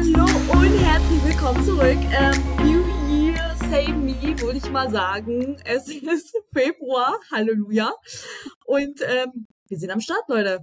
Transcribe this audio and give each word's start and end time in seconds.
Hallo 0.00 0.24
und 0.52 0.78
herzlich 0.78 1.24
willkommen 1.26 1.62
zurück. 1.62 1.98
Ähm, 2.10 2.42
New 2.64 2.82
Year, 3.06 3.54
same 3.70 3.98
me, 3.98 4.40
würde 4.40 4.56
ich 4.56 4.70
mal 4.70 4.90
sagen. 4.90 5.58
Es 5.66 5.88
ist 5.88 6.34
Februar, 6.54 7.18
Halleluja. 7.30 7.92
Und 8.64 9.02
ähm, 9.02 9.46
wir 9.68 9.78
sind 9.78 9.90
am 9.90 10.00
Start, 10.00 10.22
Leute. 10.28 10.60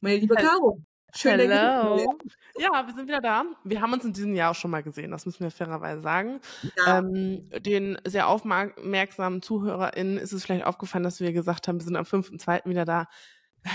Meine 0.00 0.16
liebe 0.16 0.34
Caro. 0.34 0.80
Schön, 1.14 1.40
Hello. 1.40 2.18
Ja, 2.56 2.86
wir 2.86 2.94
sind 2.94 3.06
wieder 3.06 3.20
da. 3.20 3.44
Wir 3.64 3.82
haben 3.82 3.92
uns 3.92 4.06
in 4.06 4.14
diesem 4.14 4.34
Jahr 4.34 4.52
auch 4.52 4.54
schon 4.54 4.70
mal 4.70 4.82
gesehen, 4.82 5.10
das 5.10 5.26
müssen 5.26 5.40
wir 5.40 5.50
fairerweise 5.50 6.00
sagen. 6.00 6.40
Ja. 6.78 7.00
Ähm, 7.00 7.50
den 7.58 7.98
sehr 8.06 8.28
aufmerksamen 8.28 9.42
ZuhörerInnen 9.42 10.16
ist 10.16 10.32
es 10.32 10.42
vielleicht 10.42 10.64
aufgefallen, 10.64 11.04
dass 11.04 11.20
wir 11.20 11.34
gesagt 11.34 11.68
haben, 11.68 11.80
wir 11.80 11.84
sind 11.84 11.96
am 11.96 12.06
5.2. 12.06 12.64
wieder 12.64 12.86
da. 12.86 13.08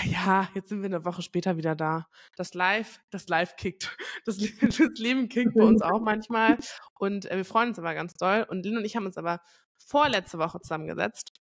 Ja, 0.04 0.48
jetzt 0.54 0.68
sind 0.68 0.82
wir 0.82 0.86
eine 0.86 1.04
Woche 1.04 1.22
später 1.22 1.56
wieder 1.56 1.76
da. 1.76 2.08
Das 2.36 2.54
Live, 2.54 3.00
das 3.10 3.28
Live 3.28 3.56
kickt. 3.56 3.96
Das, 4.24 4.36
das 4.60 4.78
Leben 4.98 5.28
kickt 5.28 5.54
bei 5.54 5.62
uns 5.64 5.82
auch 5.82 6.00
manchmal. 6.00 6.58
Und 6.98 7.30
äh, 7.30 7.36
wir 7.36 7.44
freuen 7.44 7.68
uns 7.68 7.78
aber 7.78 7.94
ganz 7.94 8.14
doll. 8.14 8.46
Und 8.48 8.64
Lynn 8.64 8.78
und 8.78 8.84
ich 8.84 8.96
haben 8.96 9.06
uns 9.06 9.18
aber 9.18 9.40
vorletzte 9.78 10.38
Woche 10.38 10.60
zusammengesetzt. 10.60 11.32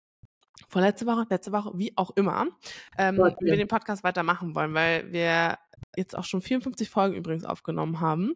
Vorletzte 0.68 1.06
Woche, 1.06 1.26
letzte 1.30 1.52
Woche, 1.52 1.72
wie 1.74 1.92
auch 1.96 2.10
immer, 2.14 2.46
ähm, 2.96 3.18
okay. 3.18 3.34
wir 3.40 3.56
den 3.56 3.66
Podcast 3.66 4.04
weitermachen 4.04 4.54
wollen, 4.54 4.72
weil 4.72 5.12
wir 5.12 5.58
jetzt 5.96 6.16
auch 6.16 6.24
schon 6.24 6.42
54 6.42 6.88
Folgen 6.88 7.16
übrigens 7.16 7.44
aufgenommen 7.44 8.00
haben 8.00 8.34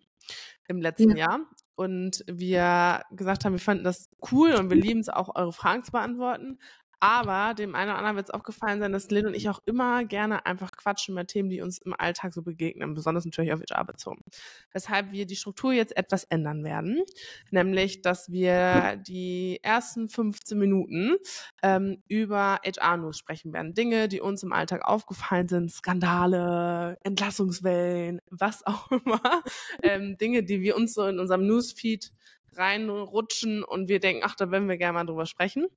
im 0.66 0.80
letzten 0.80 1.10
ja. 1.10 1.28
Jahr. 1.28 1.40
Und 1.76 2.24
wir 2.26 3.02
gesagt 3.12 3.44
haben, 3.44 3.52
wir 3.52 3.60
fanden 3.60 3.84
das 3.84 4.10
cool 4.32 4.52
und 4.54 4.68
wir 4.68 4.76
lieben 4.76 5.00
es 5.00 5.08
auch, 5.08 5.36
eure 5.36 5.52
Fragen 5.52 5.84
zu 5.84 5.92
beantworten. 5.92 6.58
Aber 7.00 7.54
dem 7.54 7.74
einen 7.76 7.90
oder 7.90 7.98
anderen 7.98 8.16
wird 8.16 8.28
es 8.28 8.34
aufgefallen 8.34 8.80
sein, 8.80 8.92
dass 8.92 9.10
Lynn 9.10 9.26
und 9.26 9.34
ich 9.34 9.48
auch 9.48 9.60
immer 9.66 10.04
gerne 10.04 10.46
einfach 10.46 10.72
quatschen 10.72 11.12
über 11.12 11.26
Themen, 11.26 11.48
die 11.48 11.60
uns 11.60 11.78
im 11.78 11.94
Alltag 11.96 12.34
so 12.34 12.42
begegnen, 12.42 12.94
besonders 12.94 13.24
natürlich 13.24 13.52
auf 13.52 13.60
HR 13.60 13.84
bezogen. 13.84 14.24
Weshalb 14.72 15.12
wir 15.12 15.26
die 15.26 15.36
Struktur 15.36 15.72
jetzt 15.72 15.96
etwas 15.96 16.24
ändern 16.24 16.64
werden, 16.64 17.02
nämlich, 17.50 18.02
dass 18.02 18.32
wir 18.32 18.96
die 18.96 19.60
ersten 19.62 20.08
15 20.08 20.58
Minuten 20.58 21.16
ähm, 21.62 22.02
über 22.08 22.58
HR-News 22.64 23.16
sprechen 23.16 23.52
werden. 23.52 23.74
Dinge, 23.74 24.08
die 24.08 24.20
uns 24.20 24.42
im 24.42 24.52
Alltag 24.52 24.84
aufgefallen 24.84 25.48
sind, 25.48 25.70
Skandale, 25.70 26.98
Entlassungswellen, 27.04 28.20
was 28.28 28.66
auch 28.66 28.90
immer. 29.04 29.42
ähm, 29.82 30.16
Dinge, 30.18 30.42
die 30.42 30.62
wir 30.62 30.76
uns 30.76 30.94
so 30.94 31.06
in 31.06 31.20
unserem 31.20 31.46
Newsfeed 31.46 32.12
reinrutschen 32.54 33.62
und 33.62 33.88
wir 33.88 34.00
denken, 34.00 34.22
ach, 34.24 34.34
da 34.34 34.50
werden 34.50 34.68
wir 34.68 34.78
gerne 34.78 34.94
mal 34.94 35.04
drüber 35.04 35.26
sprechen. 35.26 35.68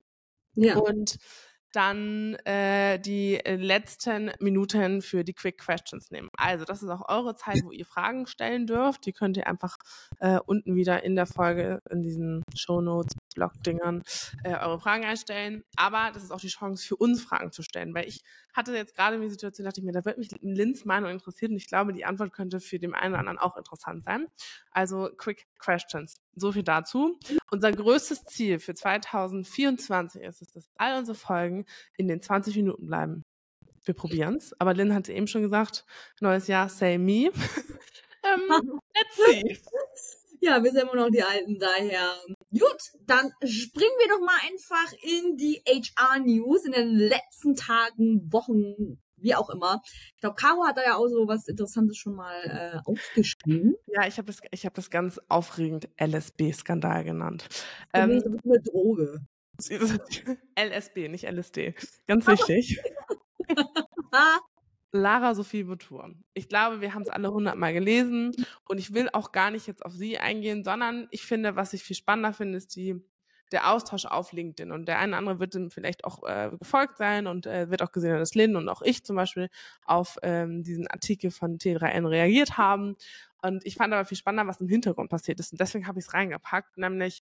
Ja. 0.55 0.77
Und 0.77 1.17
dann 1.71 2.35
äh, 2.45 2.99
die 2.99 3.35
äh, 3.35 3.55
letzten 3.55 4.31
Minuten 4.39 5.01
für 5.01 5.23
die 5.23 5.33
Quick 5.33 5.57
Questions 5.57 6.11
nehmen. 6.11 6.29
Also 6.37 6.65
das 6.65 6.83
ist 6.83 6.89
auch 6.89 7.07
eure 7.07 7.35
Zeit, 7.35 7.61
wo 7.63 7.71
ihr 7.71 7.85
Fragen 7.85 8.27
stellen 8.27 8.67
dürft. 8.67 9.05
Die 9.05 9.13
könnt 9.13 9.37
ihr 9.37 9.47
einfach 9.47 9.77
äh, 10.19 10.39
unten 10.45 10.75
wieder 10.75 11.03
in 11.03 11.15
der 11.15 11.25
Folge, 11.25 11.79
in 11.89 12.01
diesen 12.01 12.43
Show 12.55 12.81
Notes, 12.81 13.15
Blog-Dingern, 13.35 14.03
äh, 14.43 14.55
eure 14.55 14.79
Fragen 14.79 15.05
einstellen. 15.05 15.63
Aber 15.77 16.11
das 16.13 16.23
ist 16.23 16.31
auch 16.31 16.41
die 16.41 16.49
Chance 16.49 16.85
für 16.85 16.97
uns 16.97 17.23
Fragen 17.23 17.51
zu 17.51 17.63
stellen, 17.63 17.93
weil 17.93 18.07
ich 18.07 18.21
hatte 18.53 18.75
jetzt 18.75 18.95
gerade 18.95 19.15
in 19.15 19.21
die 19.21 19.29
Situation, 19.29 19.65
dachte 19.65 19.79
ich 19.79 19.85
mir, 19.85 19.93
da 19.93 20.03
wird 20.03 20.17
mich 20.17 20.29
Lins 20.41 20.83
Meinung 20.83 21.11
interessiert 21.11 21.51
und 21.51 21.57
ich 21.57 21.67
glaube, 21.67 21.93
die 21.93 22.03
Antwort 22.05 22.33
könnte 22.33 22.59
für 22.59 22.79
den 22.79 22.93
einen 22.93 23.13
oder 23.13 23.19
anderen 23.19 23.39
auch 23.39 23.55
interessant 23.55 24.03
sein. 24.03 24.27
Also 24.71 25.09
Quick 25.17 25.47
Questions. 25.57 26.20
So 26.35 26.51
viel 26.51 26.63
dazu. 26.63 27.19
Unser 27.51 27.71
größtes 27.71 28.23
Ziel 28.23 28.59
für 28.59 28.73
2024 28.73 30.21
ist 30.21 30.41
es, 30.41 30.51
dass 30.53 30.69
all 30.77 30.97
unsere 30.97 31.17
Folgen 31.17 31.65
in 31.97 32.07
den 32.07 32.21
20 32.21 32.55
Minuten 32.55 32.87
bleiben. 32.87 33.23
Wir 33.83 33.93
probieren 33.93 34.35
es. 34.35 34.53
Aber 34.59 34.73
Lynn 34.73 34.93
hatte 34.93 35.11
eben 35.13 35.27
schon 35.27 35.41
gesagt, 35.41 35.85
neues 36.19 36.47
Jahr, 36.47 36.69
say 36.69 36.97
me. 36.97 37.31
ähm, 38.23 38.79
let's 38.93 39.15
see. 39.25 39.59
Ja, 40.43 40.63
wir 40.63 40.71
sind 40.71 40.81
immer 40.81 40.95
noch 40.95 41.11
die 41.11 41.21
Alten, 41.21 41.59
daher. 41.59 42.15
Gut, 42.49 42.81
dann 43.05 43.31
springen 43.43 43.93
wir 43.99 44.07
doch 44.07 44.21
mal 44.21 44.39
einfach 44.49 44.91
in 45.03 45.37
die 45.37 45.61
HR-News 45.67 46.65
in 46.65 46.71
den 46.71 46.95
letzten 46.95 47.55
Tagen, 47.55 48.27
Wochen, 48.33 48.99
wie 49.21 49.35
auch 49.35 49.49
immer. 49.49 49.81
Ich 50.15 50.21
glaube, 50.21 50.35
Caro 50.35 50.65
hat 50.65 50.77
da 50.77 50.83
ja 50.83 50.95
auch 50.95 51.07
so 51.07 51.27
was 51.27 51.47
Interessantes 51.47 51.97
schon 51.97 52.15
mal 52.15 52.35
äh, 52.43 52.79
aufgeschrieben. 52.85 53.75
Ja, 53.87 54.07
ich 54.07 54.17
habe 54.17 54.27
das, 54.27 54.39
ich 54.51 54.65
hab 54.65 54.73
das 54.73 54.89
ganz 54.89 55.19
aufregend 55.29 55.89
LSB-Skandal 55.99 57.03
genannt. 57.03 57.47
Ähm, 57.93 58.19
so 58.19 58.29
eine 58.43 58.61
Droge. 58.61 59.19
LSB, 60.59 61.07
nicht 61.09 61.25
LSD. 61.25 61.75
Ganz 62.07 62.27
wichtig. 62.27 62.81
Lara 64.93 65.35
Sophie 65.35 65.63
Boutour. 65.63 66.13
Ich 66.33 66.49
glaube, 66.49 66.81
wir 66.81 66.93
haben 66.93 67.03
es 67.03 67.09
alle 67.09 67.31
hundertmal 67.31 67.73
gelesen 67.73 68.33
und 68.67 68.77
ich 68.77 68.93
will 68.93 69.09
auch 69.13 69.31
gar 69.31 69.51
nicht 69.51 69.67
jetzt 69.67 69.85
auf 69.85 69.93
sie 69.93 70.17
eingehen, 70.17 70.63
sondern 70.63 71.07
ich 71.11 71.21
finde, 71.23 71.55
was 71.55 71.73
ich 71.73 71.83
viel 71.83 71.95
spannender 71.95 72.33
finde, 72.33 72.57
ist 72.57 72.75
die 72.75 73.01
der 73.51 73.71
Austausch 73.71 74.05
auf 74.05 74.31
LinkedIn. 74.31 74.71
Und 74.71 74.87
der 74.87 74.99
eine 74.99 75.11
oder 75.11 75.17
andere 75.17 75.39
wird 75.39 75.55
dann 75.55 75.69
vielleicht 75.69 76.05
auch 76.05 76.23
äh, 76.27 76.51
gefolgt 76.57 76.97
sein 76.97 77.27
und 77.27 77.45
äh, 77.45 77.69
wird 77.69 77.81
auch 77.81 77.91
gesehen, 77.91 78.17
dass 78.17 78.35
Lynn 78.35 78.55
und 78.55 78.69
auch 78.69 78.81
ich 78.81 79.03
zum 79.03 79.15
Beispiel 79.15 79.49
auf 79.85 80.17
ähm, 80.23 80.63
diesen 80.63 80.87
Artikel 80.87 81.31
von 81.31 81.57
T3N 81.57 82.07
reagiert 82.07 82.57
haben. 82.57 82.95
Und 83.41 83.65
ich 83.65 83.75
fand 83.75 83.93
aber 83.93 84.05
viel 84.05 84.17
spannender, 84.17 84.47
was 84.47 84.61
im 84.61 84.67
Hintergrund 84.67 85.09
passiert 85.09 85.39
ist. 85.39 85.51
Und 85.51 85.59
deswegen 85.59 85.87
habe 85.87 85.99
ich 85.99 86.05
es 86.05 86.13
reingepackt, 86.13 86.77
nämlich, 86.77 87.23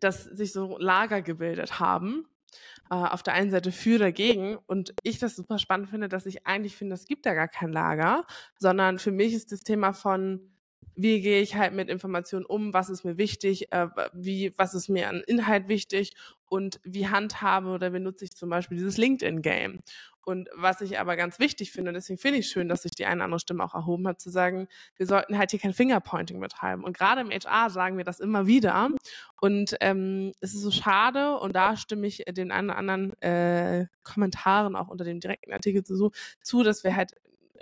dass 0.00 0.24
sich 0.24 0.52
so 0.52 0.78
Lager 0.78 1.22
gebildet 1.22 1.80
haben. 1.80 2.26
Äh, 2.90 2.94
auf 2.94 3.22
der 3.22 3.34
einen 3.34 3.50
Seite 3.50 3.72
für 3.72 3.98
dagegen 3.98 4.58
und 4.66 4.94
ich 5.02 5.18
das 5.18 5.36
super 5.36 5.58
spannend 5.58 5.88
finde, 5.88 6.08
dass 6.08 6.26
ich 6.26 6.46
eigentlich 6.46 6.76
finde, 6.76 6.94
es 6.94 7.06
gibt 7.06 7.24
da 7.24 7.32
gar 7.32 7.48
kein 7.48 7.72
Lager, 7.72 8.26
sondern 8.58 8.98
für 8.98 9.12
mich 9.12 9.32
ist 9.32 9.52
das 9.52 9.60
Thema 9.60 9.94
von 9.94 10.51
wie 10.94 11.20
gehe 11.20 11.40
ich 11.40 11.56
halt 11.56 11.72
mit 11.72 11.88
Informationen 11.88 12.44
um, 12.44 12.72
was 12.72 12.90
ist 12.90 13.04
mir 13.04 13.18
wichtig, 13.18 13.72
äh, 13.72 13.88
wie, 14.12 14.52
was 14.56 14.74
ist 14.74 14.88
mir 14.88 15.08
an 15.08 15.22
Inhalt 15.26 15.68
wichtig 15.68 16.14
und 16.48 16.80
wie 16.84 17.08
handhabe 17.08 17.68
oder 17.68 17.90
benutze 17.90 18.24
ich 18.24 18.32
zum 18.32 18.50
Beispiel 18.50 18.76
dieses 18.76 18.98
LinkedIn-Game. 18.98 19.80
Und 20.24 20.48
was 20.54 20.80
ich 20.80 21.00
aber 21.00 21.16
ganz 21.16 21.40
wichtig 21.40 21.72
finde, 21.72 21.90
und 21.90 21.94
deswegen 21.94 22.18
finde 22.18 22.38
ich 22.38 22.48
schön, 22.48 22.68
dass 22.68 22.82
sich 22.82 22.92
die 22.92 23.06
eine 23.06 23.16
oder 23.16 23.24
andere 23.24 23.40
Stimme 23.40 23.64
auch 23.64 23.74
erhoben 23.74 24.06
hat, 24.06 24.20
zu 24.20 24.30
sagen, 24.30 24.68
wir 24.96 25.06
sollten 25.06 25.36
halt 25.36 25.50
hier 25.50 25.58
kein 25.58 25.72
Fingerpointing 25.72 26.38
betreiben. 26.38 26.84
Und 26.84 26.96
gerade 26.96 27.22
im 27.22 27.30
HR 27.30 27.70
sagen 27.70 27.96
wir 27.96 28.04
das 28.04 28.20
immer 28.20 28.46
wieder. 28.46 28.90
Und 29.40 29.76
ähm, 29.80 30.32
es 30.40 30.54
ist 30.54 30.62
so 30.62 30.70
schade, 30.70 31.38
und 31.38 31.56
da 31.56 31.76
stimme 31.76 32.06
ich 32.06 32.22
den 32.28 32.52
einen 32.52 32.70
oder 32.70 32.78
anderen 32.78 33.20
äh, 33.20 33.86
Kommentaren 34.04 34.76
auch 34.76 34.88
unter 34.88 35.04
dem 35.04 35.18
direkten 35.18 35.52
Artikel 35.52 35.82
zu, 35.82 36.12
zu, 36.40 36.62
dass 36.62 36.84
wir 36.84 36.94
halt 36.94 37.14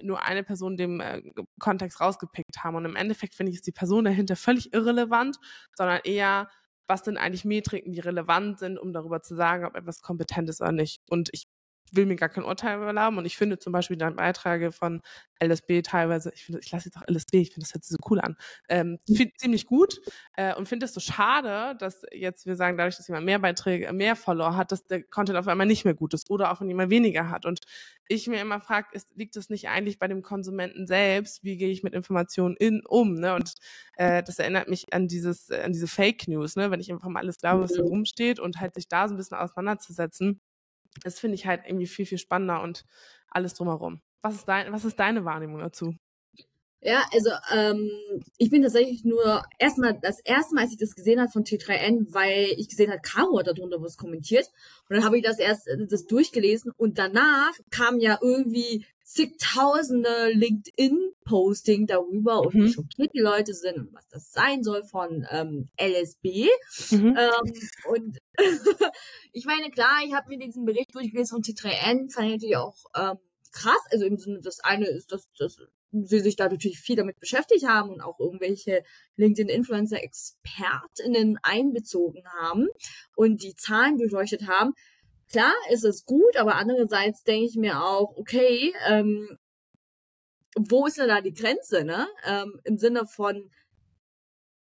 nur 0.03 0.23
eine 0.23 0.43
Person 0.43 0.77
dem 0.77 1.01
äh, 1.01 1.23
Kontext 1.59 2.01
rausgepickt 2.01 2.63
haben. 2.65 2.77
Und 2.77 2.85
im 2.85 2.97
Endeffekt 2.97 3.35
finde 3.35 3.51
ich, 3.51 3.57
ist 3.57 3.67
die 3.67 3.73
Person 3.73 4.05
dahinter 4.05 4.37
völlig 4.37 4.73
irrelevant, 4.73 5.37
sondern 5.77 6.01
eher, 6.05 6.49
was 6.87 7.05
sind 7.05 7.17
eigentlich 7.17 7.45
Metriken, 7.45 7.93
die 7.93 8.01
relevant 8.01 8.59
sind, 8.59 8.79
um 8.79 8.93
darüber 8.93 9.23
zu 9.23 9.35
sagen, 9.35 9.65
ob 9.65 9.77
etwas 9.77 10.03
kompetent 10.03 10.49
ist 10.49 10.61
oder 10.61 10.73
nicht. 10.73 11.01
Und 11.09 11.31
ich 11.33 11.47
will 11.93 12.07
mir 12.07 12.17
gar 12.17 12.29
kein 12.29 12.45
Urteil 12.45 12.81
erlauben. 12.83 13.19
Und 13.19 13.25
ich 13.25 13.37
finde 13.37 13.59
zum 13.59 13.73
Beispiel 13.73 13.97
deine 13.97 14.15
Beiträge 14.15 14.73
von 14.73 15.03
LSB 15.43 15.83
teilweise, 15.83 16.31
ich 16.35 16.45
finde, 16.45 16.61
ich 16.63 16.71
lasse 16.71 16.87
jetzt 16.87 16.97
auch 16.97 17.09
LSB, 17.09 17.35
ich 17.37 17.49
finde, 17.53 17.67
das 17.67 17.75
hört 17.75 17.85
sich 17.85 17.97
so 17.97 18.11
cool 18.11 18.21
an, 18.21 18.37
ähm, 18.69 18.99
find, 19.07 19.39
ziemlich 19.39 19.67
gut 19.67 20.01
äh, 20.37 20.55
und 20.55 20.69
finde 20.69 20.85
es 20.85 20.93
so 20.93 21.01
schade, 21.01 21.77
dass 21.79 22.03
jetzt 22.13 22.47
wir 22.47 22.57
sagen, 22.57 22.77
dadurch, 22.77 22.97
dass 22.97 23.09
jemand 23.09 23.25
mehr 23.25 23.39
Beiträge, 23.39 23.93
mehr 23.93 24.17
Follower 24.17 24.57
hat, 24.57 24.71
dass 24.71 24.87
der 24.87 25.03
Content 25.03 25.39
auf 25.39 25.49
einmal 25.49 25.67
nicht 25.67 25.85
mehr 25.85 25.95
gut 25.95 26.15
ist 26.15 26.31
oder 26.31 26.53
auch 26.53 26.61
wenn 26.61 26.69
jemand 26.69 26.91
weniger 26.91 27.31
hat. 27.31 27.47
Und 27.47 27.61
ich 28.09 28.27
mir 28.27 28.41
immer 28.41 28.61
frage, 28.61 28.89
liegt 29.15 29.37
es 29.37 29.49
nicht 29.49 29.69
eigentlich 29.69 29.99
bei 29.99 30.09
dem 30.09 30.23
Konsumenten 30.23 30.87
selbst? 30.87 31.43
Wie 31.43 31.57
gehe 31.57 31.71
ich 31.71 31.83
mit 31.83 31.95
Informationen 31.95 32.57
in, 32.57 32.83
um? 32.87 33.15
Ne? 33.15 33.35
Und 33.35 33.55
äh, 33.97 34.23
das 34.23 34.39
erinnert 34.39 34.69
mich 34.69 34.93
an 34.93 35.09
dieses, 35.09 35.51
an 35.51 35.73
diese 35.73 35.89
Fake 35.89 36.29
News, 36.29 36.57
ne? 36.57 36.71
wenn 36.71 36.81
ich 36.81 36.93
einfach 36.93 37.09
mal 37.09 37.21
alles 37.21 37.39
glaube, 37.39 37.63
was 37.63 37.73
da 37.73 37.83
mhm. 37.83 37.89
rumsteht 37.89 38.41
und 38.41 38.61
halt 38.61 38.75
sich 38.75 38.89
da 38.89 39.09
so 39.09 39.15
ein 39.15 39.17
bisschen 39.17 39.39
auseinanderzusetzen 39.39 40.41
das 41.03 41.19
finde 41.19 41.37
ich 41.37 41.47
halt 41.47 41.63
irgendwie 41.67 41.87
viel, 41.87 42.07
viel 42.07 42.19
spannender 42.19 42.63
und 42.63 42.85
alles 43.31 43.55
drumherum. 43.55 44.01
Was 44.23 44.35
ist, 44.35 44.49
dein, 44.49 44.73
was 44.73 44.85
ist 44.85 44.99
deine 44.99 45.25
Wahrnehmung 45.25 45.61
dazu? 45.61 45.95
Ja, 46.83 47.05
also 47.13 47.31
ähm, 47.55 47.91
ich 48.39 48.49
bin 48.49 48.63
tatsächlich 48.63 49.05
nur 49.05 49.43
erstmal 49.59 49.99
das 50.01 50.19
erste 50.21 50.55
Mal, 50.55 50.63
als 50.63 50.73
ich 50.73 50.79
das 50.79 50.95
gesehen 50.95 51.21
habe 51.21 51.31
von 51.31 51.45
T3N, 51.45 52.07
weil 52.15 52.47
ich 52.57 52.71
gesehen 52.71 52.91
habe, 52.91 53.03
Caro 53.03 53.39
hat 53.39 53.49
darunter 53.49 53.83
was 53.83 53.99
kommentiert 53.99 54.47
und 54.89 54.97
dann 54.97 55.05
habe 55.05 55.19
ich 55.19 55.23
das 55.23 55.39
erst 55.39 55.69
äh, 55.69 55.87
das 55.87 56.07
durchgelesen 56.07 56.73
und 56.79 56.99
danach 56.99 57.53
kam 57.71 57.99
ja 57.99 58.19
irgendwie 58.23 58.87
zigtausende 59.11 60.31
LinkedIn-Posting 60.35 61.89
darüber 61.89 62.43
und 62.43 62.55
mhm. 62.55 62.65
wie 62.65 62.73
schockiert 62.73 63.13
die 63.13 63.19
Leute 63.19 63.55
sind 63.55 63.77
und 63.77 63.93
was 63.93 64.07
das 64.09 64.31
sein 64.31 64.63
soll 64.63 64.85
von 64.85 65.27
ähm, 65.31 65.69
LSB. 65.81 66.47
Mhm. 66.93 67.19
Ähm, 67.19 67.53
und 67.89 68.19
ich 69.33 69.47
meine, 69.47 69.71
klar, 69.71 70.03
ich 70.07 70.15
habe 70.15 70.29
mir 70.29 70.39
diesen 70.39 70.65
Bericht 70.65 70.95
durchgelesen 70.95 71.39
von 71.39 71.43
T3N, 71.43 72.13
fand 72.13 72.27
ich 72.27 72.35
natürlich 72.35 72.57
auch 72.57 72.77
ähm, 72.97 73.19
krass. 73.51 73.81
Also 73.91 74.05
im 74.05 74.17
Sinne, 74.17 74.43
das 74.43 74.61
eine 74.61 74.87
ist, 74.87 75.11
dass, 75.11 75.29
dass 75.37 75.59
sie 75.91 76.21
sich 76.21 76.37
da 76.37 76.49
natürlich 76.49 76.79
viel 76.79 76.95
damit 76.95 77.19
beschäftigt 77.19 77.67
haben 77.67 77.91
und 77.91 78.03
auch 78.03 78.21
irgendwelche 78.21 78.85
LinkedIn-Influencer-ExpertInnen 79.17 81.37
einbezogen 81.43 82.23
haben 82.41 82.69
und 83.17 83.43
die 83.43 83.57
Zahlen 83.57 83.99
durchleuchtet 83.99 84.47
haben. 84.47 84.75
Klar 85.31 85.55
ist 85.71 85.85
es 85.85 86.05
gut, 86.05 86.37
aber 86.37 86.57
andererseits 86.57 87.23
denke 87.23 87.47
ich 87.47 87.57
mir 87.57 87.83
auch, 87.83 88.17
okay, 88.17 88.75
ähm, 88.87 89.39
wo 90.57 90.87
ist 90.87 90.99
denn 90.99 91.09
da 91.09 91.21
die 91.21 91.33
Grenze, 91.33 91.85
ne? 91.85 92.09
Ähm, 92.25 92.61
Im 92.65 92.79
Sinne 92.79 93.07
von, 93.07 93.51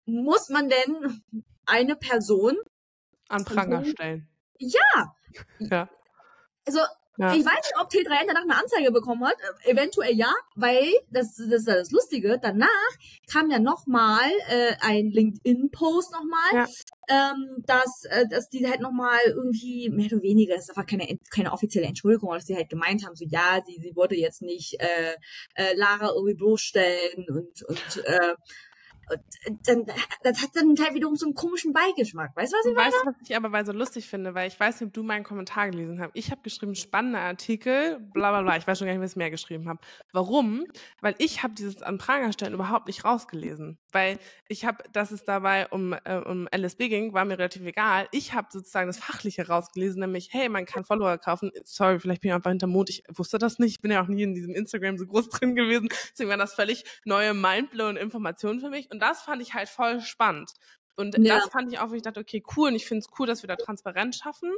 muss 0.04 0.48
man 0.48 0.68
denn 0.68 1.22
eine 1.66 1.94
Person 1.94 2.56
an 3.28 3.44
Pranger 3.44 3.84
stellen? 3.84 4.28
Ja. 4.58 5.14
Ja. 5.58 5.88
Also, 6.66 6.80
ja. 7.18 7.34
Ich 7.34 7.44
weiß 7.44 7.54
nicht, 7.54 7.74
ob 7.80 7.90
T3N 7.90 8.26
danach 8.26 8.42
eine 8.42 8.56
Anzeige 8.56 8.92
bekommen 8.92 9.24
hat. 9.24 9.34
Eventuell 9.64 10.14
ja, 10.14 10.32
weil, 10.54 10.86
das, 11.10 11.34
das 11.36 11.60
ist 11.60 11.68
ja 11.68 11.74
das 11.74 11.90
Lustige, 11.90 12.38
danach 12.40 12.68
kam 13.30 13.50
ja 13.50 13.58
nochmal 13.58 14.30
äh, 14.48 14.74
ein 14.80 15.10
LinkedIn-Post 15.10 16.12
nochmal, 16.12 16.52
ja. 16.54 16.66
ähm, 17.08 17.64
dass, 17.66 18.04
äh, 18.04 18.24
dass 18.30 18.48
die 18.48 18.68
halt 18.68 18.80
nochmal 18.80 19.18
irgendwie, 19.26 19.90
mehr 19.90 20.06
oder 20.12 20.22
weniger, 20.22 20.54
das 20.54 20.64
ist 20.64 20.70
einfach 20.70 20.86
keine, 20.86 21.18
keine 21.30 21.52
offizielle 21.52 21.86
Entschuldigung, 21.86 22.32
dass 22.32 22.46
sie 22.46 22.56
halt 22.56 22.70
gemeint 22.70 23.04
haben, 23.04 23.16
so 23.16 23.24
ja, 23.28 23.60
sie, 23.66 23.80
sie 23.80 23.96
wollte 23.96 24.14
jetzt 24.14 24.42
nicht 24.42 24.80
äh, 24.80 25.16
äh, 25.54 25.74
Lara 25.74 26.12
irgendwie 26.14 26.34
bloßstellen 26.34 27.26
und, 27.28 27.62
und 27.64 28.04
äh, 28.04 28.34
und 28.34 28.36
dann, 29.66 29.86
das 30.22 30.42
hat 30.42 30.50
dann 30.54 30.74
halt 30.78 30.94
wiederum 30.94 31.16
so 31.16 31.26
einen 31.26 31.34
komischen 31.34 31.72
Beigeschmack. 31.72 32.36
Weißt 32.36 32.52
du, 32.52 32.56
was 32.56 32.66
ich 32.66 32.74
meine? 32.74 32.92
Weißt 32.92 33.04
du, 33.04 33.08
was 33.08 33.14
ich 33.28 33.36
aber 33.36 33.50
bei 33.50 33.64
so 33.64 33.72
lustig 33.72 34.08
finde? 34.08 34.34
Weil 34.34 34.48
ich 34.48 34.58
weiß 34.58 34.80
nicht, 34.80 34.88
ob 34.88 34.94
du 34.94 35.02
meinen 35.02 35.24
Kommentar 35.24 35.70
gelesen 35.70 36.00
hast. 36.00 36.10
Ich 36.14 36.30
habe 36.30 36.42
geschrieben, 36.42 36.74
spannender 36.74 37.20
Artikel, 37.20 37.98
bla 38.12 38.30
bla 38.30 38.42
bla. 38.42 38.56
Ich 38.56 38.66
weiß 38.66 38.78
schon 38.78 38.86
gar 38.86 38.94
nicht, 38.94 39.02
was 39.02 39.12
ich 39.12 39.16
mehr 39.16 39.30
geschrieben 39.30 39.68
habe. 39.68 39.80
Warum? 40.12 40.66
Weil 41.00 41.14
ich 41.18 41.42
habe 41.42 41.54
dieses 41.54 41.82
an 41.82 41.98
Pranger 41.98 42.32
stellen 42.32 42.54
überhaupt 42.54 42.86
nicht 42.86 43.04
rausgelesen. 43.04 43.78
Weil 43.92 44.18
ich 44.48 44.64
habe, 44.64 44.84
dass 44.92 45.10
es 45.10 45.24
dabei 45.24 45.68
um, 45.68 45.94
äh, 46.04 46.16
um 46.18 46.48
LSB 46.54 46.88
ging, 46.88 47.12
war 47.14 47.24
mir 47.24 47.38
relativ 47.38 47.62
egal. 47.64 48.08
Ich 48.12 48.34
habe 48.34 48.48
sozusagen 48.50 48.86
das 48.86 48.98
Fachliche 48.98 49.48
rausgelesen, 49.48 50.00
nämlich, 50.00 50.28
hey, 50.32 50.48
man 50.48 50.66
kann 50.66 50.84
Follower 50.84 51.16
kaufen. 51.18 51.50
Sorry, 51.64 51.98
vielleicht 51.98 52.22
bin 52.22 52.30
ich 52.30 52.34
einfach 52.34 52.50
hinter 52.50 52.66
Mond. 52.66 52.90
Ich 52.90 53.02
wusste 53.14 53.38
das 53.38 53.58
nicht. 53.58 53.72
Ich 53.72 53.80
bin 53.80 53.90
ja 53.90 54.02
auch 54.02 54.08
nie 54.08 54.22
in 54.22 54.34
diesem 54.34 54.54
Instagram 54.54 54.98
so 54.98 55.06
groß 55.06 55.28
drin 55.30 55.54
gewesen. 55.54 55.88
Deswegen 56.12 56.30
waren 56.30 56.38
das 56.38 56.54
völlig 56.54 56.84
neue 57.04 57.34
mindblown 57.34 57.96
Informationen 57.96 58.60
für 58.60 58.70
mich. 58.70 58.90
Und 58.90 58.97
das 59.00 59.22
fand 59.22 59.42
ich 59.42 59.54
halt 59.54 59.68
voll 59.68 60.00
spannend. 60.00 60.52
Und 60.96 61.16
ja. 61.18 61.36
das 61.36 61.48
fand 61.50 61.72
ich 61.72 61.78
auch, 61.78 61.90
wo 61.90 61.94
ich 61.94 62.02
dachte, 62.02 62.20
okay, 62.20 62.42
cool. 62.56 62.68
Und 62.70 62.74
ich 62.74 62.86
finde 62.86 63.00
es 63.00 63.18
cool, 63.18 63.26
dass 63.26 63.42
wir 63.42 63.48
da 63.48 63.56
Transparenz 63.56 64.16
schaffen 64.16 64.52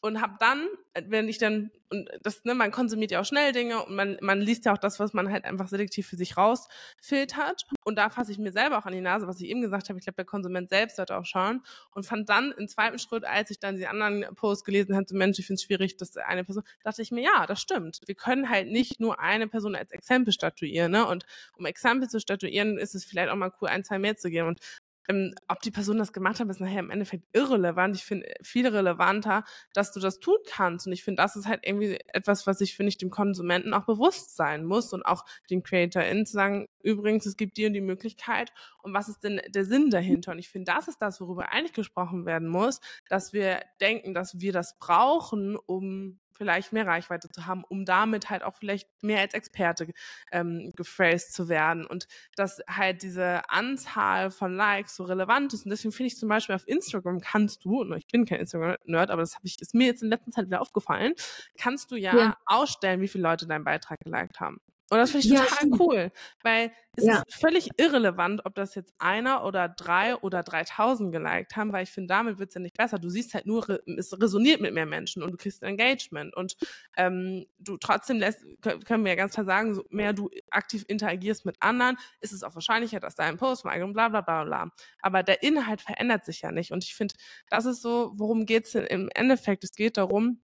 und 0.00 0.20
habe 0.20 0.34
dann, 0.38 0.66
äh, 0.94 1.02
wenn 1.08 1.28
ich 1.28 1.38
dann, 1.38 1.70
und 1.90 2.08
das, 2.22 2.44
ne, 2.44 2.54
man 2.54 2.70
konsumiert 2.70 3.10
ja 3.12 3.20
auch 3.20 3.24
schnell 3.24 3.52
Dinge 3.52 3.84
und 3.84 3.94
man, 3.94 4.16
man 4.20 4.40
liest 4.40 4.64
ja 4.64 4.72
auch 4.72 4.78
das, 4.78 4.98
was 4.98 5.12
man 5.12 5.30
halt 5.30 5.44
einfach 5.44 5.68
selektiv 5.68 6.08
für 6.08 6.16
sich 6.16 6.36
rausfiltert. 6.36 7.66
Und 7.84 7.96
da 7.96 8.10
fasse 8.10 8.32
ich 8.32 8.38
mir 8.38 8.50
selber 8.50 8.78
auch 8.78 8.86
an 8.86 8.92
die 8.92 9.00
Nase, 9.00 9.26
was 9.28 9.40
ich 9.40 9.48
eben 9.48 9.62
gesagt 9.62 9.88
habe. 9.88 9.98
Ich 9.98 10.04
glaube, 10.04 10.16
der 10.16 10.24
Konsument 10.24 10.68
selbst 10.68 10.96
sollte 10.96 11.16
auch 11.16 11.24
schauen. 11.24 11.62
Und 11.94 12.04
fand 12.04 12.28
dann 12.28 12.52
im 12.52 12.66
zweiten 12.66 12.98
Schritt, 12.98 13.24
als 13.24 13.50
ich 13.50 13.60
dann 13.60 13.76
die 13.76 13.86
anderen 13.86 14.34
Posts 14.34 14.64
gelesen 14.64 15.00
so 15.06 15.14
Mensch, 15.14 15.38
ich 15.38 15.46
finde 15.46 15.58
es 15.58 15.62
schwierig, 15.62 15.96
dass 15.96 16.16
eine 16.16 16.44
Person, 16.44 16.64
dachte 16.82 17.02
ich 17.02 17.12
mir, 17.12 17.22
ja, 17.22 17.46
das 17.46 17.60
stimmt. 17.60 18.00
Wir 18.06 18.16
können 18.16 18.50
halt 18.50 18.68
nicht 18.68 18.98
nur 19.00 19.20
eine 19.20 19.46
Person 19.46 19.76
als 19.76 19.92
Exempel 19.92 20.32
statuieren, 20.32 20.90
ne? 20.90 21.06
Und 21.06 21.24
um 21.56 21.66
Exempel 21.66 22.08
zu 22.08 22.18
statuieren, 22.18 22.78
ist 22.78 22.94
es 22.94 23.04
vielleicht 23.04 23.30
auch 23.30 23.36
mal 23.36 23.52
cool, 23.60 23.68
ein, 23.68 23.84
zwei 23.84 23.98
mehr 23.98 24.16
zu 24.16 24.30
gehen. 24.30 24.46
Und 24.46 24.60
ähm, 25.08 25.34
ob 25.48 25.60
die 25.60 25.70
Person 25.70 25.98
das 25.98 26.12
gemacht 26.12 26.40
hat, 26.40 26.48
ist 26.48 26.60
nachher 26.60 26.80
im 26.80 26.90
Endeffekt 26.90 27.24
irrelevant. 27.32 27.96
Ich 27.96 28.04
finde 28.04 28.26
viel 28.42 28.66
relevanter, 28.66 29.44
dass 29.72 29.92
du 29.92 30.00
das 30.00 30.18
tun 30.18 30.36
kannst. 30.46 30.86
Und 30.86 30.92
ich 30.92 31.04
finde, 31.04 31.22
das 31.22 31.36
ist 31.36 31.46
halt 31.46 31.60
irgendwie 31.62 31.98
etwas, 32.08 32.46
was 32.46 32.60
ich, 32.60 32.76
finde 32.76 32.88
ich, 32.88 32.98
dem 32.98 33.10
Konsumenten 33.10 33.74
auch 33.74 33.84
bewusst 33.84 34.36
sein 34.36 34.64
muss 34.64 34.92
und 34.92 35.04
auch 35.04 35.24
den 35.50 35.62
CreatorInnen 35.62 36.26
zu 36.26 36.32
sagen, 36.32 36.66
übrigens, 36.82 37.26
es 37.26 37.36
gibt 37.36 37.56
dir 37.56 37.70
die 37.70 37.80
Möglichkeit 37.80 38.52
und 38.82 38.94
was 38.94 39.08
ist 39.08 39.24
denn 39.24 39.40
der 39.48 39.64
Sinn 39.64 39.90
dahinter? 39.90 40.32
Und 40.32 40.38
ich 40.38 40.48
finde, 40.48 40.72
das 40.72 40.88
ist 40.88 41.02
das, 41.02 41.20
worüber 41.20 41.50
eigentlich 41.50 41.72
gesprochen 41.72 42.26
werden 42.26 42.48
muss, 42.48 42.80
dass 43.08 43.32
wir 43.32 43.60
denken, 43.80 44.14
dass 44.14 44.40
wir 44.40 44.52
das 44.52 44.78
brauchen, 44.78 45.56
um 45.56 46.20
vielleicht 46.36 46.72
mehr 46.72 46.86
Reichweite 46.86 47.28
zu 47.28 47.46
haben, 47.46 47.64
um 47.64 47.84
damit 47.84 48.30
halt 48.30 48.42
auch 48.42 48.56
vielleicht 48.56 48.88
mehr 49.02 49.20
als 49.20 49.34
Experte 49.34 49.92
ähm, 50.32 50.72
gephrased 50.76 51.32
zu 51.32 51.48
werden. 51.48 51.86
Und 51.86 52.06
dass 52.36 52.60
halt 52.68 53.02
diese 53.02 53.48
Anzahl 53.48 54.30
von 54.30 54.54
Likes 54.56 54.96
so 54.96 55.04
relevant 55.04 55.52
ist. 55.52 55.64
Und 55.64 55.70
deswegen 55.70 55.92
finde 55.92 56.08
ich 56.08 56.18
zum 56.18 56.28
Beispiel 56.28 56.54
auf 56.54 56.66
Instagram 56.66 57.20
kannst 57.20 57.64
du, 57.64 57.80
und 57.80 57.96
ich 57.96 58.06
bin 58.06 58.24
kein 58.24 58.40
Instagram-Nerd, 58.40 59.10
aber 59.10 59.22
das 59.22 59.34
habe 59.34 59.46
ich, 59.46 59.60
ist 59.60 59.74
mir 59.74 59.86
jetzt 59.86 60.02
in 60.02 60.08
letzter 60.08 60.30
Zeit 60.30 60.46
wieder 60.46 60.60
aufgefallen, 60.60 61.14
kannst 61.58 61.90
du 61.90 61.96
ja, 61.96 62.16
ja. 62.16 62.36
ausstellen, 62.46 63.00
wie 63.00 63.08
viele 63.08 63.24
Leute 63.24 63.46
deinen 63.46 63.64
Beitrag 63.64 63.98
geliked 64.00 64.40
haben. 64.40 64.60
Und 64.88 64.98
das 64.98 65.10
finde 65.10 65.26
ich 65.26 65.32
ja, 65.32 65.40
total 65.40 65.56
stimmt. 65.56 65.80
cool, 65.80 66.12
weil 66.42 66.72
es 66.96 67.04
ja. 67.04 67.22
ist 67.26 67.34
völlig 67.34 67.68
irrelevant, 67.76 68.42
ob 68.44 68.54
das 68.54 68.74
jetzt 68.74 68.94
einer 68.98 69.44
oder 69.44 69.68
drei 69.68 70.16
oder 70.16 70.42
3000 70.42 71.12
geliked 71.12 71.56
haben, 71.56 71.72
weil 71.72 71.82
ich 71.82 71.90
finde, 71.90 72.08
damit 72.08 72.38
wird 72.38 72.50
es 72.50 72.54
ja 72.54 72.60
nicht 72.60 72.76
besser. 72.76 72.98
Du 72.98 73.10
siehst 73.10 73.34
halt 73.34 73.46
nur, 73.46 73.80
es 73.98 74.18
resoniert 74.18 74.60
mit 74.60 74.72
mehr 74.72 74.86
Menschen 74.86 75.22
und 75.22 75.32
du 75.32 75.36
kriegst 75.36 75.62
Engagement 75.62 76.34
und 76.36 76.56
ähm, 76.96 77.46
du 77.58 77.76
trotzdem 77.76 78.18
lässt, 78.18 78.44
können 78.62 79.04
wir 79.04 79.10
ja 79.10 79.16
ganz 79.16 79.34
klar 79.34 79.44
sagen, 79.44 79.74
so 79.74 79.84
mehr 79.90 80.12
du 80.12 80.30
aktiv 80.50 80.84
interagierst 80.88 81.44
mit 81.44 81.56
anderen, 81.60 81.96
ist 82.20 82.32
es 82.32 82.44
auch 82.44 82.54
wahrscheinlicher, 82.54 83.00
dass 83.00 83.16
dein 83.16 83.36
Post 83.36 83.62
von 83.62 83.72
eigenen 83.72 83.92
bla 83.92 84.08
bla 84.08 84.20
bla 84.20 84.44
bla. 84.44 84.70
Aber 85.02 85.22
der 85.22 85.42
Inhalt 85.42 85.82
verändert 85.82 86.24
sich 86.24 86.42
ja 86.42 86.52
nicht 86.52 86.70
und 86.70 86.84
ich 86.84 86.94
finde, 86.94 87.14
das 87.50 87.66
ist 87.66 87.82
so, 87.82 88.12
worum 88.14 88.46
geht 88.46 88.66
es 88.66 88.74
im 88.74 89.10
Endeffekt? 89.14 89.64
Es 89.64 89.72
geht 89.72 89.96
darum, 89.96 90.40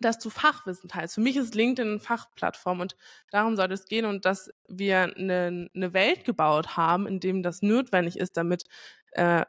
dass 0.00 0.18
du 0.18 0.30
Fachwissen 0.30 0.88
teilst. 0.88 1.14
Für 1.16 1.20
mich 1.20 1.36
ist 1.36 1.54
LinkedIn 1.54 1.90
eine 1.90 2.00
Fachplattform 2.00 2.80
und 2.80 2.96
darum 3.30 3.56
soll 3.56 3.72
es 3.72 3.86
gehen 3.86 4.04
und 4.04 4.24
dass 4.24 4.50
wir 4.68 5.16
eine, 5.16 5.68
eine 5.74 5.92
Welt 5.92 6.24
gebaut 6.24 6.76
haben, 6.76 7.06
in 7.06 7.18
dem 7.18 7.42
das 7.42 7.62
notwendig 7.62 8.16
ist, 8.18 8.36
damit 8.36 8.64
äh, 9.12 9.44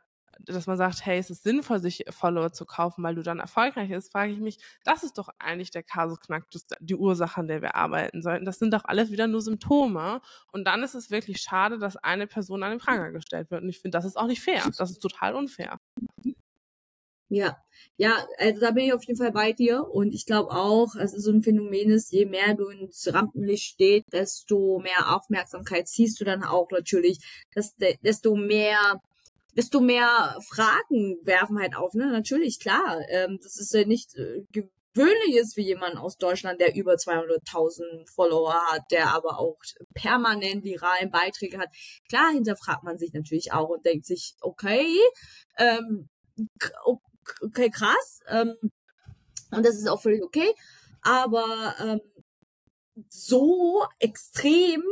dass 0.46 0.68
man 0.68 0.78
sagt, 0.78 1.06
hey, 1.06 1.20
es 1.20 1.30
ist 1.30 1.44
sinnvoll, 1.44 1.80
sich 1.80 2.04
Follower 2.10 2.52
zu 2.52 2.66
kaufen, 2.66 3.04
weil 3.04 3.16
du 3.16 3.24
dann 3.24 3.40
erfolgreich 3.40 3.90
bist, 3.90 4.12
frage 4.12 4.32
ich 4.34 4.40
mich, 4.40 4.58
das 4.84 5.04
ist 5.04 5.18
doch 5.18 5.30
eigentlich 5.40 5.72
der 5.72 5.84
Kasus 5.84 6.20
Knacktus, 6.20 6.66
die 6.80 6.96
Ursache, 6.96 7.40
an 7.40 7.48
der 7.48 7.62
wir 7.62 7.76
arbeiten 7.76 8.22
sollten. 8.22 8.46
Das 8.46 8.60
sind 8.60 8.74
doch 8.74 8.86
alles 8.86 9.12
wieder 9.12 9.28
nur 9.28 9.42
Symptome. 9.42 10.22
Und 10.52 10.66
dann 10.66 10.84
ist 10.84 10.96
es 10.96 11.12
wirklich 11.12 11.42
schade, 11.42 11.78
dass 11.80 11.98
eine 11.98 12.28
Person 12.28 12.64
an 12.64 12.72
den 12.72 12.80
Pranger 12.80 13.12
gestellt 13.12 13.52
wird. 13.52 13.64
Und 13.64 13.70
ich 13.70 13.80
finde, 13.80 13.98
das 13.98 14.06
ist 14.06 14.18
auch 14.18 14.28
nicht 14.28 14.42
fair. 14.42 14.64
Das 14.78 14.92
ist 14.92 15.00
total 15.00 15.36
unfair. 15.36 15.80
Ja, 17.34 17.56
ja, 17.96 18.26
also 18.40 18.60
da 18.60 18.72
bin 18.72 18.84
ich 18.88 18.94
auf 18.94 19.06
jeden 19.06 19.18
Fall 19.18 19.32
bei 19.32 19.54
dir 19.54 19.88
und 19.90 20.14
ich 20.14 20.26
glaube 20.26 20.52
auch, 20.52 20.96
es 20.96 21.14
ist 21.14 21.24
so 21.24 21.32
ein 21.32 21.42
Phänomen 21.42 21.90
ist, 21.90 22.12
je 22.12 22.26
mehr 22.26 22.56
du 22.56 22.68
ins 22.68 23.08
Rampenlicht 23.14 23.64
steht, 23.64 24.04
desto 24.12 24.80
mehr 24.80 25.16
Aufmerksamkeit 25.16 25.88
ziehst 25.88 26.20
du 26.20 26.26
dann 26.26 26.44
auch 26.44 26.70
natürlich, 26.72 27.20
dass, 27.56 27.74
desto 28.04 28.36
mehr 28.36 29.00
desto 29.56 29.80
mehr 29.80 30.38
Fragen 30.46 31.20
werfen 31.24 31.58
halt 31.60 31.76
auf, 31.76 31.94
ne? 31.94 32.08
Natürlich, 32.12 32.60
klar. 32.60 33.00
Ähm, 33.10 33.40
das 33.42 33.58
ist 33.58 33.74
ja 33.74 33.86
nicht 33.86 34.16
äh, 34.16 34.44
gewöhnlich 34.52 35.36
ist 35.38 35.54
für 35.56 35.62
jemanden 35.62 35.98
aus 35.98 36.18
Deutschland, 36.18 36.60
der 36.62 36.76
über 36.76 36.94
200.000 36.94 38.10
Follower 38.14 38.54
hat, 38.72 38.84
der 38.92 39.14
aber 39.14 39.40
auch 39.40 39.58
permanent 39.94 40.64
viralen 40.66 41.12
Beiträge 41.12 41.60
hat. 41.60 41.70
Klar 42.10 42.32
hinterfragt 42.32 42.84
man 42.84 42.98
sich 42.98 43.14
natürlich 43.14 43.52
auch 43.54 43.70
und 43.70 43.86
denkt 43.86 44.06
sich, 44.06 44.36
okay, 44.42 44.98
ähm, 45.58 46.10
okay, 47.42 47.70
krass. 47.70 48.22
Ähm, 48.28 48.56
und 49.52 49.66
das 49.66 49.76
ist 49.76 49.88
auch 49.88 50.02
völlig 50.02 50.24
okay. 50.24 50.54
Aber 51.02 51.76
ähm, 51.80 52.02
so 53.10 53.86
extrem 54.00 54.84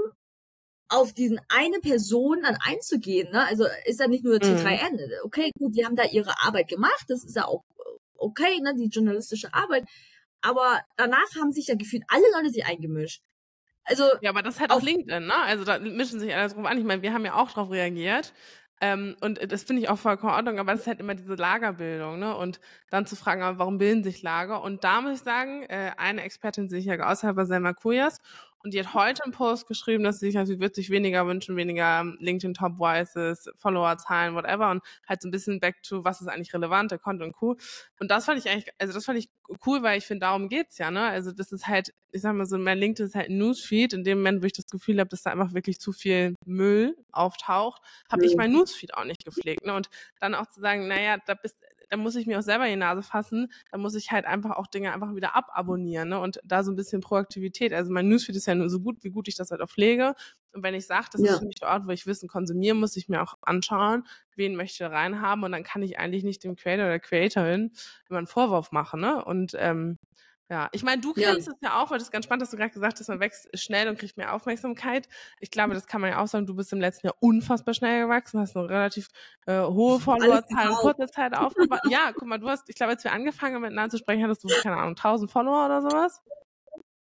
auf 0.90 1.14
diesen 1.14 1.40
eine 1.50 1.80
Person 1.80 2.42
dann 2.42 2.58
einzugehen, 2.66 3.32
ne? 3.32 3.46
Also 3.48 3.66
ist 3.86 4.00
ja 4.00 4.08
nicht 4.08 4.24
nur 4.24 4.38
T3N. 4.38 4.92
Mhm. 4.92 5.12
Okay, 5.24 5.52
gut, 5.58 5.76
die 5.76 5.86
haben 5.86 5.96
da 5.96 6.04
ihre 6.06 6.34
Arbeit 6.42 6.68
gemacht, 6.68 7.06
das 7.08 7.24
ist 7.24 7.36
ja 7.36 7.46
auch 7.46 7.64
okay, 8.18 8.60
ne, 8.62 8.74
die 8.76 8.88
journalistische 8.88 9.54
Arbeit. 9.54 9.86
Aber 10.42 10.82
danach 10.98 11.36
haben 11.40 11.52
sich 11.52 11.68
ja 11.68 11.76
gefühlt 11.76 12.04
alle 12.08 12.24
Leute 12.36 12.50
sich 12.50 12.66
eingemischt. 12.66 13.22
Also 13.84 14.04
ja, 14.22 14.30
aber 14.30 14.44
das 14.44 14.60
halt 14.60 14.72
auch 14.72 14.82
LinkedIn, 14.82 15.26
ne? 15.26 15.36
Also 15.36 15.64
da 15.64 15.80
mischen 15.80 16.20
sich 16.20 16.36
alle 16.36 16.50
drauf 16.50 16.66
an. 16.66 16.78
Ich 16.78 16.84
meine, 16.84 17.02
wir 17.02 17.14
haben 17.14 17.26
ja 17.26 17.36
auch 17.36 17.52
drauf 17.52 17.72
reagiert. 17.72 18.34
Ähm, 18.82 19.16
und 19.20 19.52
das 19.52 19.64
finde 19.64 19.82
ich 19.82 19.90
auch 19.90 19.98
vollkommen 20.00 20.32
in 20.32 20.38
Ordnung, 20.38 20.60
aber 20.60 20.74
es 20.74 20.82
ist 20.82 20.88
halt 20.88 21.00
immer 21.02 21.14
diese 21.16 21.36
Lagerbildung, 21.36 22.18
ne? 22.20 22.36
Und 22.36 22.62
dann 22.90 23.06
zu 23.06 23.16
fragen, 23.18 23.42
warum 23.60 23.78
bilden 23.78 24.04
sich 24.04 24.22
Lager? 24.22 24.62
Und 24.64 24.84
da 24.86 25.02
muss 25.02 25.18
ich 25.18 25.24
sagen, 25.24 25.64
äh, 25.64 25.92
eine 25.98 26.22
Expertin, 26.24 26.70
die 26.70 26.76
sich 26.76 26.86
ja 26.86 26.98
hat, 26.98 27.36
war 27.36 27.46
Selma 27.46 27.74
Kujas. 27.74 28.22
Und 28.62 28.74
die 28.74 28.80
hat 28.80 28.94
heute 28.94 29.24
im 29.26 29.32
Post 29.32 29.68
geschrieben, 29.68 30.04
dass 30.04 30.20
sie 30.20 30.28
sich, 30.28 30.38
also 30.38 30.52
sie 30.54 30.60
wird 30.60 30.76
sich 30.76 30.90
weniger 30.90 31.26
wünschen, 31.26 31.56
weniger 31.56 32.04
LinkedIn 32.20 32.54
Top 32.54 32.78
Voices, 32.78 33.50
Followerzahlen, 33.58 34.36
whatever. 34.36 34.70
Und 34.70 34.84
halt 35.08 35.22
so 35.22 35.30
ein 35.30 35.32
bisschen 35.32 35.62
back 35.62 35.82
to, 35.82 36.04
was 36.04 36.20
ist 36.20 36.28
eigentlich 36.28 36.54
relevant, 36.54 36.92
der 36.92 37.00
Content 37.00 37.36
cool. 37.42 37.56
Und 38.00 38.12
das 38.12 38.26
fand 38.26 38.38
ich 38.38 38.52
eigentlich, 38.52 38.68
also 38.78 38.94
das 38.94 39.06
fand 39.06 39.18
ich 39.18 39.30
cool, 39.66 39.82
weil 39.82 39.98
ich 39.98 40.06
finde, 40.06 40.26
darum 40.26 40.50
geht's 40.50 40.78
ja, 40.78 40.92
ne? 40.92 41.04
Also 41.04 41.32
das 41.32 41.54
ist 41.54 41.68
halt, 41.68 41.94
ich 42.12 42.22
sag 42.22 42.36
mal 42.36 42.46
so, 42.46 42.58
mein 42.58 42.78
LinkedIn 42.78 43.06
ist 43.06 43.16
halt 43.16 43.30
ein 43.30 43.38
Newsfeed. 43.38 43.94
In 43.94 44.04
dem 44.04 44.20
Moment, 44.20 44.42
wo 44.42 44.46
ich 44.46 44.54
das 44.54 44.68
Gefühl 44.68 45.00
habe, 45.00 45.10
dass 45.10 45.24
da 45.24 45.32
einfach 45.32 45.54
wirklich 45.54 45.80
zu 45.80 45.94
viel 45.94 46.36
Müll 46.46 46.98
auftaucht, 47.14 47.82
habe 48.12 48.26
ich 48.26 48.36
mein 48.36 48.52
Newsfeed 48.52 48.94
auch 48.94 49.06
nicht 49.06 49.24
gepflegt. 49.24 49.66
Ne? 49.66 49.74
Und 49.74 49.90
dann 50.20 50.36
auch 50.36 50.48
zu 50.48 50.60
sagen, 50.60 50.90
naja, 50.90 51.18
da 51.26 51.34
bist, 51.34 51.56
da 51.90 51.98
muss 51.98 52.16
ich 52.16 52.28
mir 52.28 52.40
auch 52.40 52.44
selber 52.44 52.66
in 52.66 52.72
die 52.72 52.78
Nase 52.78 53.04
fassen, 53.04 53.52
da 53.72 53.78
muss 53.78 53.96
ich 53.96 54.12
halt 54.12 54.26
einfach 54.26 54.52
auch 54.52 54.68
Dinge 54.68 54.94
einfach 54.94 55.16
wieder 55.16 55.36
ababonnieren 55.36 56.10
ne? 56.10 56.20
und 56.20 56.40
da 56.44 56.64
so 56.64 56.72
ein 56.72 56.76
bisschen 56.76 57.02
Proaktivität. 57.02 57.74
Also 57.74 57.92
mein 57.92 58.08
Newsfeed 58.08 58.36
ist 58.36 58.46
ja 58.46 58.56
nur 58.56 58.70
so 58.70 58.80
gut, 58.80 59.04
wie 59.04 59.10
gut 59.10 59.28
ich 59.28 59.36
das 59.36 59.52
halt 59.52 59.62
auch 59.62 59.70
pflege. 59.70 60.14
Und 60.54 60.64
wenn 60.64 60.74
ich 60.74 60.86
sage, 60.86 61.08
das 61.12 61.22
ja. 61.22 61.34
ist 61.34 61.40
für 61.40 61.46
mich 61.46 61.56
der 61.56 61.70
Ort, 61.70 61.88
wo 61.88 61.92
ich 61.92 62.08
Wissen 62.08 62.30
konsumieren 62.30 62.80
muss, 62.80 62.96
ich 62.96 63.10
mir 63.10 63.22
auch 63.22 63.36
anschauen, 63.42 64.04
wen 64.36 64.56
möchte 64.56 64.84
ich 64.84 64.90
reinhaben 64.90 65.44
und 65.44 65.52
dann 65.52 65.64
kann 65.64 65.84
ich 65.84 66.00
eigentlich 66.00 66.24
nicht 66.24 66.44
dem 66.44 66.56
Creator 66.56 66.86
oder 66.86 67.00
Creatorin 67.00 67.72
immer 68.10 68.18
einen 68.20 68.28
Vorwurf 68.28 68.72
machen. 68.72 69.02
Ne? 69.02 69.24
Und 69.24 69.56
ähm, 69.58 69.98
Ja, 70.50 70.68
ich 70.72 70.82
meine, 70.82 71.00
du 71.00 71.14
kennst 71.14 71.48
es 71.48 71.54
ja. 71.62 71.80
auch, 71.80 71.92
weil 71.92 72.00
das 72.00 72.08
ist 72.08 72.12
ganz 72.12 72.26
spannend, 72.26 72.42
dass 72.42 72.50
du 72.50 72.58
gerade 72.58 72.72
gesagt 72.72 73.00
hast, 73.00 73.08
man 73.08 73.20
wächst 73.20 73.48
schnell 73.54 73.88
und 73.88 74.00
kriegt 74.00 74.18
mehr 74.18 74.34
Aufmerksamkeit. 74.34 75.08
Ich 75.40 75.52
glaube, 75.52 75.76
das 75.76 75.86
kann 75.86 76.02
man 76.02 76.10
ja 76.10 76.24
auch 76.24 76.28
sagen, 76.28 76.48
du 76.48 76.56
bist 76.56 76.74
im 76.74 76.82
letzten 76.82 77.06
Jahr 77.06 77.16
unfassbar 77.20 77.76
schnell 77.76 78.04
gewachsen, 78.04 78.40
hast 78.40 78.58
eine 78.58 78.68
relativ 78.68 79.10
äh, 79.46 79.62
hohe 79.62 80.00
Followerzahl 80.00 80.70
in 80.70 80.76
kurzer 80.76 81.08
Zeit 81.08 81.38
aufgebaut. 81.38 81.82
ja, 81.92 82.12
guck 82.16 82.28
mal, 82.28 82.40
du 82.40 82.50
hast, 82.50 82.68
ich 82.68 82.76
glaube, 82.76 82.94
als 82.94 83.04
wir 83.04 83.12
angefangen 83.12 83.56
haben 83.56 83.62
miteinander 83.62 83.92
zu 83.92 84.00
sprechen, 84.00 84.24
hattest 84.24 84.44
du, 84.44 84.48
keine 84.48 84.78
Ahnung, 84.78 84.96
1000 84.96 85.30
Follower 85.30 85.66
oder 85.66 85.84
sowas? 85.84 86.20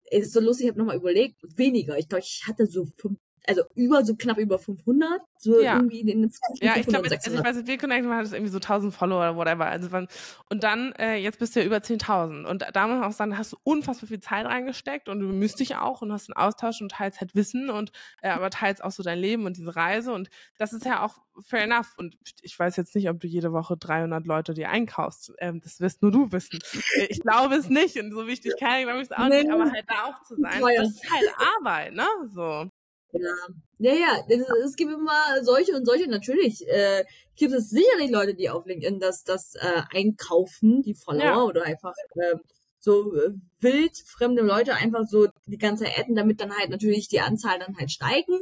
Es 0.04 0.26
ist 0.26 0.32
so 0.32 0.40
lustig, 0.40 0.64
ich 0.64 0.70
habe 0.70 0.78
nochmal 0.78 0.96
überlegt, 0.96 1.36
weniger. 1.42 1.98
Ich 1.98 2.08
glaube, 2.08 2.22
ich 2.22 2.44
hatte 2.48 2.66
so 2.66 2.86
fünf, 2.96 3.18
also 3.46 3.62
über, 3.74 4.04
so 4.04 4.14
knapp 4.16 4.38
über 4.38 4.58
500, 4.58 5.20
so 5.36 5.60
ja. 5.60 5.76
irgendwie 5.76 6.00
in 6.00 6.06
den 6.06 6.30
20 6.30 6.64
Ja, 6.64 6.76
ich 6.76 6.86
glaube, 6.86 7.10
also 7.10 7.34
ich 7.34 7.44
weiß 7.44 7.56
nicht, 7.56 7.68
wir 7.68 7.78
Connect 7.78 8.06
hat 8.06 8.32
irgendwie 8.32 8.50
so 8.50 8.58
1000 8.58 8.94
Follower 8.94 9.18
oder 9.18 9.36
whatever. 9.36 9.66
Also 9.66 9.92
wann, 9.92 10.08
und 10.48 10.62
dann, 10.62 10.92
äh, 10.92 11.16
jetzt 11.16 11.38
bist 11.38 11.54
du 11.54 11.60
ja 11.60 11.66
über 11.66 11.76
10.000. 11.76 12.46
Und 12.46 12.64
da 12.72 12.86
muss 12.86 12.98
man 12.98 13.04
auch 13.04 13.12
sagen, 13.12 13.36
hast 13.36 13.52
du 13.52 13.56
unfassbar 13.62 14.08
viel 14.08 14.20
Zeit 14.20 14.46
reingesteckt 14.46 15.08
und 15.08 15.20
du 15.20 15.26
bemühst 15.26 15.60
dich 15.60 15.76
auch 15.76 16.02
und 16.02 16.12
hast 16.12 16.30
einen 16.30 16.36
Austausch 16.36 16.80
und 16.80 16.92
teilst 16.92 17.20
halt 17.20 17.34
Wissen 17.34 17.70
und, 17.70 17.92
äh, 18.22 18.30
aber 18.30 18.50
teilst 18.50 18.82
auch 18.82 18.92
so 18.92 19.02
dein 19.02 19.18
Leben 19.18 19.44
und 19.44 19.56
diese 19.56 19.76
Reise 19.76 20.12
und 20.12 20.30
das 20.58 20.72
ist 20.72 20.84
ja 20.84 21.02
auch 21.02 21.18
fair 21.42 21.64
enough. 21.64 21.94
Und 21.96 22.16
ich 22.42 22.58
weiß 22.58 22.76
jetzt 22.76 22.94
nicht, 22.94 23.10
ob 23.10 23.20
du 23.20 23.26
jede 23.26 23.52
Woche 23.52 23.76
300 23.76 24.26
Leute 24.26 24.54
dir 24.54 24.70
einkaufst. 24.70 25.32
Ähm, 25.38 25.60
das 25.60 25.80
wirst 25.80 26.02
nur 26.02 26.12
du 26.12 26.32
wissen. 26.32 26.60
Äh, 26.96 27.06
ich 27.10 27.20
glaube 27.20 27.56
es 27.56 27.68
nicht 27.68 27.98
und 27.98 28.12
so 28.12 28.26
wichtig 28.26 28.54
kann 28.58 28.78
ich 28.78 28.84
glaube 28.84 29.00
ich 29.00 29.10
es 29.10 29.12
auch 29.12 29.28
nee. 29.28 29.42
nicht, 29.42 29.50
aber 29.50 29.70
halt 29.70 29.84
da 29.86 30.04
auch 30.04 30.22
zu 30.22 30.36
sein, 30.36 30.62
das 30.62 30.88
ist 30.90 31.12
halt 31.12 31.30
Arbeit, 31.58 31.94
ne? 31.94 32.06
So. 32.32 32.70
Ja, 33.14 33.34
ja, 33.78 33.92
ja, 33.92 34.24
es, 34.28 34.42
es 34.64 34.76
gibt 34.76 34.92
immer 34.92 35.42
solche 35.42 35.74
und 35.76 35.84
solche. 35.86 36.08
Natürlich 36.08 36.66
äh, 36.68 37.04
gibt 37.36 37.52
es 37.52 37.70
sicherlich 37.70 38.10
Leute, 38.10 38.34
die 38.34 38.50
auf 38.50 38.66
LinkedIn 38.66 38.98
das, 38.98 39.24
das 39.24 39.54
äh, 39.54 39.82
einkaufen, 39.92 40.82
die 40.82 40.94
Follower 40.94 41.24
ja. 41.24 41.42
oder 41.42 41.62
einfach 41.64 41.94
äh, 42.16 42.36
so 42.84 43.12
wild 43.60 43.96
fremde 44.06 44.42
Leute 44.42 44.74
einfach 44.74 45.06
so 45.06 45.28
die 45.46 45.56
ganze 45.56 45.84
Zeit 45.84 45.98
adden, 45.98 46.14
damit 46.14 46.40
dann 46.40 46.54
halt 46.54 46.68
natürlich 46.68 47.08
die 47.08 47.20
Anzahl 47.20 47.58
dann 47.58 47.76
halt 47.78 47.90
steigen. 47.90 48.40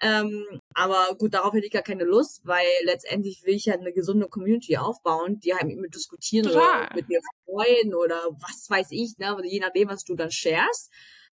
Ähm, 0.00 0.46
aber 0.74 1.16
gut, 1.18 1.34
darauf 1.34 1.52
hätte 1.52 1.66
ich 1.66 1.72
gar 1.72 1.82
keine 1.82 2.04
Lust, 2.04 2.42
weil 2.44 2.66
letztendlich 2.84 3.42
will 3.44 3.54
ich 3.54 3.66
ja 3.66 3.74
eine 3.74 3.92
gesunde 3.92 4.28
Community 4.28 4.76
aufbauen, 4.76 5.40
die 5.40 5.54
halt 5.54 5.66
mit 5.66 5.78
mir 5.78 5.88
diskutieren 5.88 6.46
Total. 6.46 6.62
oder 6.62 6.94
mit 6.94 7.08
mir 7.08 7.20
freuen 7.44 7.94
oder 7.94 8.28
was 8.38 8.70
weiß 8.70 8.88
ich, 8.92 9.18
ne, 9.18 9.36
je 9.42 9.58
nachdem, 9.58 9.88
was 9.88 10.04
du 10.04 10.14
dann 10.14 10.30
sharest. 10.30 10.90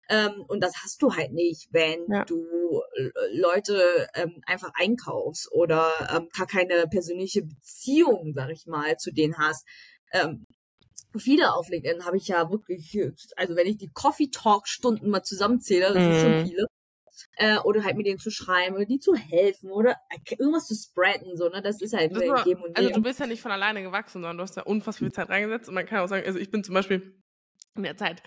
Ähm, 0.09 0.43
und 0.47 0.63
das 0.63 0.73
hast 0.83 1.01
du 1.01 1.13
halt 1.13 1.33
nicht, 1.33 1.67
wenn 1.71 2.09
ja. 2.09 2.23
du 2.23 2.81
äh, 2.95 3.09
Leute 3.33 4.07
ähm, 4.15 4.41
einfach 4.45 4.71
einkaufst 4.75 5.51
oder 5.51 5.91
ähm, 6.09 6.29
gar 6.35 6.47
keine 6.47 6.87
persönliche 6.87 7.43
Beziehung, 7.43 8.33
sag 8.33 8.49
ich 8.51 8.65
mal, 8.67 8.97
zu 8.97 9.11
denen 9.11 9.37
hast. 9.37 9.65
Ähm, 10.13 10.45
viele 11.17 11.53
auf 11.53 11.69
LinkedIn 11.69 12.05
habe 12.05 12.17
ich 12.17 12.27
ja 12.27 12.49
wirklich, 12.49 12.97
also 13.35 13.55
wenn 13.55 13.67
ich 13.67 13.77
die 13.77 13.91
Coffee 13.93 14.29
Talk 14.31 14.67
Stunden 14.67 15.09
mal 15.09 15.23
zusammenzähle, 15.23 15.93
das 15.93 15.95
mhm. 15.95 16.11
sind 16.11 16.21
schon 16.21 16.39
mhm. 16.39 16.45
viele. 16.47 16.67
Äh, 17.37 17.57
oder 17.59 17.83
halt 17.83 17.97
mit 17.97 18.05
denen 18.05 18.19
zu 18.19 18.29
schreiben 18.29 18.75
oder 18.75 18.85
die 18.85 18.99
zu 18.99 19.15
helfen 19.15 19.71
oder 19.71 19.95
irgendwas 20.29 20.67
zu 20.67 20.75
spreaden, 20.75 21.35
so, 21.35 21.49
ne? 21.49 21.63
Das 21.63 21.81
ist 21.81 21.95
halt 21.95 22.15
das 22.15 22.27
war, 22.27 22.43
Geben 22.43 22.61
und 22.61 22.77
Also 22.77 22.91
du 22.91 23.01
bist 23.01 23.19
ja 23.19 23.25
nicht 23.25 23.41
von 23.41 23.51
alleine 23.51 23.81
gewachsen, 23.81 24.21
sondern 24.21 24.37
du 24.37 24.43
hast 24.43 24.55
ja 24.55 24.63
unfassbar 24.63 25.07
viel 25.07 25.11
Zeit 25.11 25.29
reingesetzt 25.29 25.67
und 25.67 25.73
man 25.73 25.87
kann 25.87 25.99
auch 25.99 26.07
sagen, 26.07 26.25
also 26.27 26.37
ich 26.37 26.51
bin 26.51 26.63
zum 26.63 26.75
Beispiel 26.75 27.19
in 27.75 27.83
der 27.83 27.97
Zeit 27.97 28.21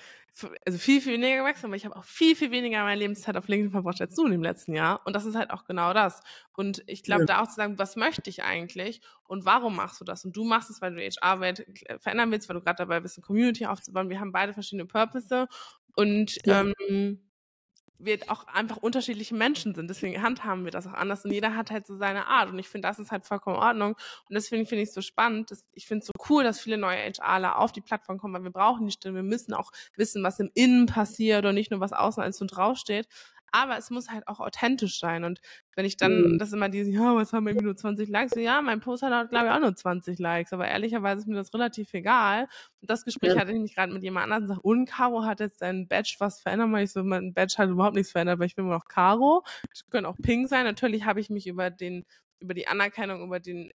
also 0.64 0.78
viel, 0.78 1.00
viel 1.00 1.14
weniger 1.14 1.38
gewachsen, 1.38 1.66
aber 1.66 1.76
ich 1.76 1.84
habe 1.84 1.96
auch 1.96 2.04
viel, 2.04 2.36
viel 2.36 2.50
weniger 2.50 2.82
meine 2.84 2.98
Lebenszeit 2.98 3.36
auf 3.36 3.48
LinkedIn 3.48 3.72
verbracht 3.72 4.00
als 4.00 4.14
du 4.14 4.24
in 4.24 4.32
dem 4.32 4.42
letzten 4.42 4.74
Jahr. 4.74 5.00
Und 5.04 5.14
das 5.14 5.24
ist 5.24 5.34
halt 5.34 5.50
auch 5.50 5.64
genau 5.64 5.92
das. 5.92 6.20
Und 6.52 6.82
ich 6.86 7.02
glaube, 7.02 7.22
ja. 7.22 7.26
da 7.26 7.42
auch 7.42 7.48
zu 7.48 7.54
sagen, 7.54 7.78
was 7.78 7.96
möchte 7.96 8.30
ich 8.30 8.42
eigentlich 8.42 9.00
und 9.24 9.44
warum 9.44 9.76
machst 9.76 10.00
du 10.00 10.04
das? 10.04 10.24
Und 10.24 10.36
du 10.36 10.44
machst 10.44 10.70
es, 10.70 10.80
weil 10.80 10.94
du 10.94 11.00
HR-Welt 11.00 11.66
verändern 12.00 12.30
willst, 12.30 12.48
weil 12.48 12.54
du 12.56 12.62
gerade 12.62 12.78
dabei 12.78 13.00
bist, 13.00 13.18
eine 13.18 13.24
Community 13.24 13.66
aufzubauen. 13.66 14.08
Wir 14.08 14.20
haben 14.20 14.32
beide 14.32 14.52
verschiedene 14.52 14.86
Purpose. 14.86 15.48
Und 15.96 16.38
ja. 16.46 16.64
ähm, 16.88 17.20
wir 18.04 18.18
auch 18.28 18.46
einfach 18.46 18.78
unterschiedliche 18.78 19.34
Menschen 19.34 19.74
sind. 19.74 19.88
Deswegen 19.88 20.22
handhaben 20.22 20.64
wir 20.64 20.70
das 20.70 20.86
auch 20.86 20.92
anders 20.92 21.24
und 21.24 21.32
jeder 21.32 21.54
hat 21.56 21.70
halt 21.70 21.86
so 21.86 21.96
seine 21.96 22.26
Art. 22.26 22.50
Und 22.50 22.58
ich 22.58 22.68
finde, 22.68 22.88
das 22.88 22.98
ist 22.98 23.10
halt 23.10 23.24
vollkommen 23.24 23.56
in 23.56 23.62
Ordnung. 23.62 23.92
Und 24.28 24.34
deswegen 24.34 24.66
finde 24.66 24.82
ich 24.82 24.88
es 24.88 24.94
so 24.94 25.02
spannend. 25.02 25.50
Dass, 25.50 25.64
ich 25.74 25.86
finde 25.86 26.02
es 26.02 26.06
so 26.06 26.12
cool, 26.28 26.44
dass 26.44 26.60
viele 26.60 26.78
neue 26.78 26.98
HRler 26.98 27.58
auf 27.58 27.72
die 27.72 27.80
Plattform 27.80 28.18
kommen, 28.18 28.34
weil 28.34 28.44
wir 28.44 28.50
brauchen 28.50 28.86
die 28.86 28.92
Stimme. 28.92 29.16
Wir 29.16 29.22
müssen 29.22 29.54
auch 29.54 29.70
wissen, 29.96 30.22
was 30.22 30.40
im 30.40 30.50
Innen 30.54 30.86
passiert 30.86 31.44
und 31.44 31.54
nicht 31.54 31.70
nur 31.70 31.80
was 31.80 31.92
außen 31.92 32.22
als 32.22 32.38
so 32.38 32.46
draufsteht 32.46 33.06
aber 33.52 33.76
es 33.78 33.90
muss 33.90 34.10
halt 34.10 34.26
auch 34.28 34.40
authentisch 34.40 34.98
sein. 34.98 35.24
Und 35.24 35.40
wenn 35.76 35.84
ich 35.84 35.96
dann, 35.96 36.32
mhm. 36.32 36.38
das 36.38 36.52
immer 36.52 36.68
diese, 36.68 36.90
ja, 36.90 37.14
was 37.14 37.32
haben 37.32 37.44
wir 37.44 37.50
irgendwie 37.50 37.66
nur 37.66 37.76
20 37.76 38.08
Likes? 38.08 38.34
Ja, 38.36 38.60
mein 38.62 38.80
Post 38.80 39.02
hat, 39.02 39.30
glaube 39.30 39.46
ich, 39.46 39.52
auch 39.52 39.60
nur 39.60 39.74
20 39.74 40.18
Likes, 40.18 40.52
aber 40.52 40.68
ehrlicherweise 40.68 41.20
ist 41.20 41.26
mir 41.26 41.36
das 41.36 41.52
relativ 41.54 41.92
egal. 41.94 42.48
Und 42.80 42.90
das 42.90 43.04
Gespräch 43.04 43.34
ja. 43.34 43.40
hatte 43.40 43.52
ich 43.52 43.58
nicht 43.58 43.74
gerade 43.74 43.92
mit 43.92 44.02
jemand 44.02 44.24
anderem 44.24 44.42
gesagt, 44.42 44.64
und 44.64 44.86
Caro 44.86 45.24
hat 45.24 45.40
jetzt 45.40 45.58
sein 45.60 45.88
Badge 45.88 46.16
was 46.18 46.40
verändert, 46.40 46.72
weil 46.72 46.84
ich 46.84 46.92
so, 46.92 47.02
mein 47.02 47.32
Badge 47.34 47.54
hat 47.58 47.70
überhaupt 47.70 47.94
nichts 47.94 48.12
verändert, 48.12 48.38
weil 48.38 48.46
ich 48.46 48.56
bin 48.56 48.64
immer 48.64 48.74
noch 48.74 48.86
Caro. 48.86 49.44
Ich 49.74 49.88
können 49.90 50.06
auch 50.06 50.16
Pink 50.16 50.48
sein. 50.48 50.64
Natürlich 50.64 51.04
habe 51.04 51.20
ich 51.20 51.30
mich 51.30 51.46
über 51.46 51.70
den 51.70 52.04
über 52.40 52.54
die 52.54 52.66
Anerkennung, 52.66 53.22
über 53.22 53.40
den 53.40 53.72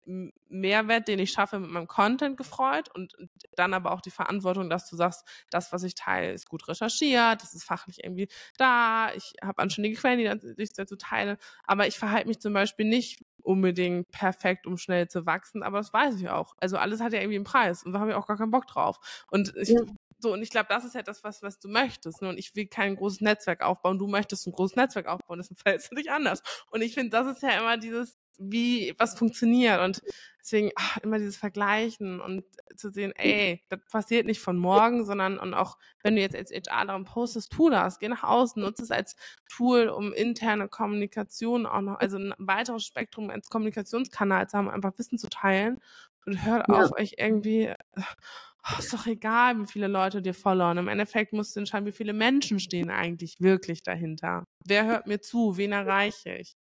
Mehrwert, 0.48 1.08
den 1.08 1.18
ich 1.18 1.32
schaffe 1.32 1.58
mit 1.58 1.70
meinem 1.70 1.86
Content 1.86 2.36
gefreut 2.36 2.88
und 2.94 3.16
dann 3.56 3.74
aber 3.74 3.92
auch 3.92 4.00
die 4.00 4.10
Verantwortung, 4.10 4.70
dass 4.70 4.88
du 4.88 4.96
sagst, 4.96 5.26
das, 5.50 5.72
was 5.72 5.82
ich 5.82 5.94
teile, 5.94 6.32
ist 6.32 6.48
gut 6.48 6.68
recherchiert, 6.68 7.42
das 7.42 7.54
ist 7.54 7.64
fachlich 7.64 8.04
irgendwie 8.04 8.28
da, 8.56 9.12
ich 9.14 9.34
habe 9.42 9.62
anständige 9.62 9.96
Quellen, 9.98 10.40
die 10.56 10.62
ich 10.62 10.72
dazu 10.72 10.96
teile, 10.96 11.38
aber 11.64 11.86
ich 11.86 11.98
verhalte 11.98 12.28
mich 12.28 12.40
zum 12.40 12.52
Beispiel 12.52 12.86
nicht 12.86 13.24
unbedingt 13.42 14.10
perfekt, 14.10 14.66
um 14.66 14.76
schnell 14.76 15.08
zu 15.08 15.26
wachsen, 15.26 15.62
aber 15.62 15.78
das 15.78 15.92
weiß 15.92 16.20
ich 16.20 16.28
auch. 16.28 16.54
Also 16.58 16.76
alles 16.76 17.00
hat 17.00 17.12
ja 17.12 17.20
irgendwie 17.20 17.36
einen 17.36 17.44
Preis 17.44 17.82
und 17.82 17.92
da 17.92 18.00
habe 18.00 18.10
ich 18.10 18.16
auch 18.16 18.26
gar 18.26 18.36
keinen 18.36 18.50
Bock 18.50 18.66
drauf. 18.66 18.98
Und 19.30 19.56
ich 19.56 19.70
ja. 19.70 19.80
So, 20.22 20.34
und 20.34 20.42
ich 20.42 20.50
glaube, 20.50 20.66
das 20.68 20.84
ist 20.84 20.94
ja 20.94 21.02
das, 21.02 21.24
was, 21.24 21.42
was 21.42 21.58
du 21.58 21.68
möchtest. 21.68 22.20
Ne? 22.20 22.28
Und 22.28 22.38
ich 22.38 22.54
will 22.54 22.66
kein 22.66 22.96
großes 22.96 23.22
Netzwerk 23.22 23.62
aufbauen. 23.62 23.98
Du 23.98 24.06
möchtest 24.06 24.46
ein 24.46 24.52
großes 24.52 24.76
Netzwerk 24.76 25.06
aufbauen, 25.06 25.38
deswegen 25.42 25.56
verhältst 25.56 25.90
du 25.90 25.96
dich 25.96 26.10
anders. 26.10 26.42
Und 26.70 26.82
ich 26.82 26.94
finde, 26.94 27.10
das 27.10 27.26
ist 27.26 27.42
ja 27.42 27.58
immer 27.58 27.78
dieses, 27.78 28.18
wie 28.40 28.94
was 28.98 29.18
funktioniert 29.18 29.80
und 29.80 30.02
deswegen 30.40 30.70
ach, 30.76 30.96
immer 30.98 31.18
dieses 31.18 31.36
Vergleichen 31.36 32.20
und 32.20 32.44
zu 32.74 32.90
sehen, 32.90 33.12
ey, 33.16 33.62
das 33.68 33.80
passiert 33.90 34.26
nicht 34.26 34.40
von 34.40 34.56
morgen, 34.56 35.04
sondern 35.04 35.38
und 35.38 35.54
auch 35.54 35.76
wenn 36.02 36.16
du 36.16 36.22
jetzt 36.22 36.34
als 36.34 36.50
HR 36.50 36.86
darum 36.86 37.04
postest, 37.04 37.52
tu 37.52 37.68
das, 37.68 37.98
geh 37.98 38.08
nach 38.08 38.24
außen, 38.24 38.62
nutze 38.62 38.82
es 38.82 38.90
als 38.90 39.16
Tool, 39.48 39.88
um 39.88 40.12
interne 40.12 40.68
Kommunikation 40.68 41.66
auch 41.66 41.82
noch, 41.82 41.98
also 41.98 42.16
ein 42.16 42.34
weiteres 42.38 42.84
Spektrum 42.84 43.30
als 43.30 43.48
Kommunikationskanal 43.50 44.48
zu 44.48 44.56
haben, 44.56 44.70
einfach 44.70 44.96
Wissen 44.96 45.18
zu 45.18 45.28
teilen 45.28 45.78
und 46.26 46.44
hört 46.44 46.66
ja. 46.68 46.74
auf, 46.74 46.92
euch 46.98 47.16
irgendwie 47.18 47.74
oh, 47.96 48.78
ist 48.78 48.92
doch 48.92 49.06
egal, 49.06 49.58
wie 49.60 49.66
viele 49.66 49.88
Leute 49.88 50.22
dir 50.22 50.34
followen. 50.34 50.78
Im 50.78 50.88
Endeffekt 50.88 51.32
musst 51.32 51.56
du 51.56 51.60
entscheiden, 51.60 51.86
wie 51.86 51.92
viele 51.92 52.12
Menschen 52.12 52.60
stehen 52.60 52.90
eigentlich 52.90 53.40
wirklich 53.40 53.82
dahinter. 53.82 54.44
Wer 54.64 54.86
hört 54.86 55.06
mir 55.06 55.20
zu? 55.20 55.56
Wen 55.56 55.72
erreiche 55.72 56.34
ich? 56.34 56.56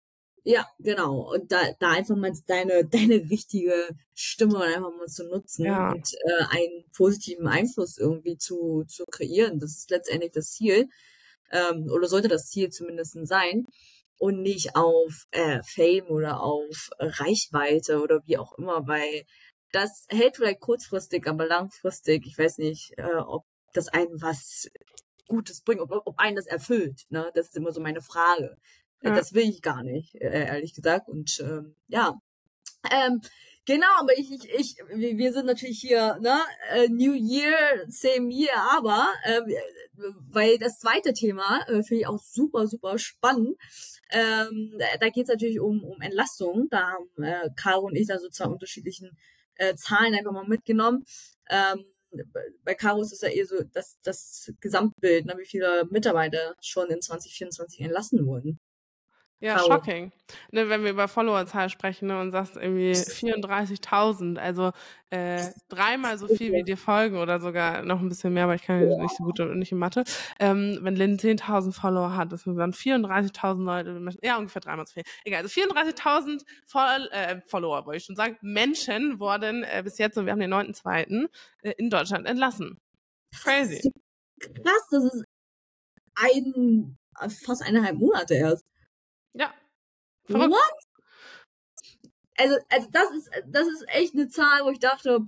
Ja, 0.48 0.68
genau. 0.78 1.34
Und 1.34 1.52
da, 1.52 1.60
da 1.80 1.90
einfach 1.90 2.16
mal 2.16 2.32
deine, 2.46 2.86
deine 2.92 3.16
richtige 3.30 3.74
Stimme 4.14 4.62
einfach 4.62 4.92
mal 4.96 5.08
zu 5.08 5.28
nutzen 5.28 5.66
ja. 5.66 5.92
und 5.92 6.14
äh, 6.14 6.44
einen 6.50 6.86
positiven 6.96 7.48
Einfluss 7.48 7.98
irgendwie 7.98 8.38
zu, 8.38 8.86
zu 8.88 9.06
kreieren. 9.06 9.60
Das 9.60 9.72
ist 9.72 9.90
letztendlich 9.90 10.32
das 10.32 10.52
Ziel. 10.52 10.88
Ähm, 11.52 11.90
oder 11.92 12.08
sollte 12.08 12.28
das 12.28 12.50
Ziel 12.50 12.70
zumindest 12.70 13.18
sein. 13.28 13.66
Und 14.18 14.42
nicht 14.44 14.76
auf 14.76 15.26
äh, 15.32 15.62
Fame 15.64 16.08
oder 16.08 16.42
auf 16.42 16.90
Reichweite 17.00 18.00
oder 18.00 18.22
wie 18.26 18.38
auch 18.38 18.58
immer, 18.58 18.88
weil 18.88 19.26
das 19.72 20.06
hält 20.10 20.38
vielleicht 20.38 20.62
kurzfristig, 20.62 21.28
aber 21.28 21.46
langfristig, 21.46 22.26
ich 22.26 22.38
weiß 22.38 22.60
nicht, 22.60 22.94
äh, 22.98 23.16
ob 23.16 23.44
das 23.74 23.90
einen 23.90 24.22
was 24.22 24.70
Gutes 25.28 25.62
bringt, 25.62 25.82
ob, 25.82 25.92
ob 25.92 26.18
einen 26.18 26.38
das 26.38 26.46
erfüllt. 26.46 27.02
Ne? 27.10 27.30
Das 27.34 27.48
ist 27.48 27.58
immer 27.58 27.74
so 27.74 27.82
meine 27.82 28.02
Frage. 28.02 28.56
Ja. 29.06 29.16
Das 29.16 29.34
will 29.34 29.48
ich 29.48 29.62
gar 29.62 29.84
nicht, 29.84 30.16
äh, 30.16 30.48
ehrlich 30.48 30.74
gesagt. 30.74 31.10
Und 31.10 31.40
ähm, 31.40 31.76
ja. 31.88 32.20
Ähm, 32.92 33.22
genau, 33.66 33.88
aber 34.00 34.18
ich, 34.18 34.32
ich, 34.32 34.50
ich, 34.50 34.76
wir 34.90 35.34
sind 35.34 35.46
natürlich 35.46 35.80
hier, 35.80 36.18
ne, 36.22 36.40
äh, 36.72 36.88
New 36.90 37.14
Year, 37.14 37.86
same 37.88 38.32
year, 38.32 38.56
aber 38.76 39.08
äh, 39.24 39.42
weil 40.30 40.58
das 40.58 40.80
zweite 40.80 41.14
Thema 41.14 41.62
äh, 41.68 41.84
finde 41.84 42.02
ich 42.02 42.08
auch 42.08 42.20
super, 42.20 42.68
super 42.68 42.98
spannend. 42.98 43.56
Ähm, 44.12 44.78
da 45.00 45.10
geht 45.10 45.24
es 45.24 45.30
natürlich 45.30 45.60
um, 45.60 45.84
um 45.84 46.02
Entlastung. 46.02 46.68
Da 46.70 46.92
haben 46.92 47.24
äh, 47.24 47.50
Caro 47.56 47.86
und 47.88 47.96
ich 47.96 48.08
da 48.08 48.20
sozusagen 48.20 48.54
unterschiedlichen 48.54 49.18
äh, 49.56 49.76
Zahlen 49.76 50.14
einfach 50.14 50.32
mal 50.32 50.48
mitgenommen. 50.48 51.04
Ähm, 51.50 51.86
bei 52.64 52.76
Caro 52.76 53.02
ist 53.02 53.12
es 53.12 53.22
ja 53.22 53.30
eher 53.30 53.46
so 53.46 53.62
das, 53.74 53.98
das 54.04 54.52
Gesamtbild, 54.62 55.26
ne, 55.26 55.36
wie 55.38 55.46
viele 55.46 55.86
Mitarbeiter 55.90 56.56
schon 56.62 56.90
in 56.90 57.02
2024 57.02 57.82
entlassen 57.82 58.26
wurden. 58.26 58.60
Ja, 59.42 59.58
Traurig. 59.58 59.74
shocking. 59.74 60.12
Ne, 60.52 60.70
wenn 60.70 60.84
wir 60.84 60.92
über 60.92 61.08
Followerzahl 61.08 61.70
sprechen 61.70 62.08
ne, 62.08 62.20
und 62.20 62.32
sagst 62.32 62.56
irgendwie 62.56 62.94
34.000, 62.94 64.38
also 64.38 64.72
äh, 65.10 65.44
dreimal 65.68 66.18
so 66.18 66.28
viel 66.28 66.54
wie 66.54 66.64
dir 66.64 66.78
folgen 66.78 67.18
oder 67.18 67.42
sogar 67.42 67.84
noch 67.84 68.00
ein 68.00 68.08
bisschen 68.08 68.34
mehr, 68.34 68.46
aber 68.46 68.56
ich 68.56 68.64
kann 68.64 68.90
ja. 68.90 68.98
nicht 68.98 69.16
so 69.16 69.26
gut 69.26 69.40
nicht 69.56 69.74
in 69.74 69.78
Mathe. 69.78 70.06
Ähm, 70.40 70.80
wenn 70.82 70.96
Lynn 70.96 71.18
10.000 71.18 71.74
Follower 71.74 72.16
hat, 72.16 72.32
das 72.32 72.44
sind 72.44 72.56
dann 72.56 72.72
34.000 72.72 73.64
Leute, 73.64 74.18
ja 74.24 74.38
ungefähr 74.38 74.62
dreimal 74.62 74.88
so 74.88 74.94
viel. 74.94 75.04
Egal, 75.26 75.44
also 75.44 75.62
34.000 75.62 76.44
Fol 76.66 77.10
äh, 77.12 77.42
Follower, 77.46 77.86
wollte 77.86 77.98
ich 77.98 78.06
schon 78.06 78.16
sagen, 78.16 78.38
Menschen 78.42 79.20
wurden 79.20 79.64
äh, 79.64 79.82
bis 79.84 79.98
jetzt, 79.98 80.18
und 80.18 80.26
wir 80.26 80.32
haben 80.32 80.40
den 80.40 80.54
9.2., 80.54 81.28
äh, 81.62 81.72
in 81.78 81.90
Deutschland 81.90 82.26
entlassen. 82.26 82.80
Crazy. 83.44 83.92
krass, 84.40 84.88
das 84.92 85.04
ist 85.04 85.26
ein, 86.16 86.98
fast 87.46 87.62
eineinhalb 87.62 87.98
Monate 87.98 88.36
erst. 88.36 88.66
Ja. 89.36 89.54
Verrückt. 90.26 90.52
What? 90.52 92.06
Also, 92.38 92.58
also 92.70 92.88
das 92.92 93.12
ist, 93.12 93.30
das 93.48 93.68
ist 93.68 93.86
echt 93.88 94.14
eine 94.14 94.28
Zahl, 94.28 94.66
wo 94.66 94.70
ich 94.70 94.80
dachte, 94.80 95.26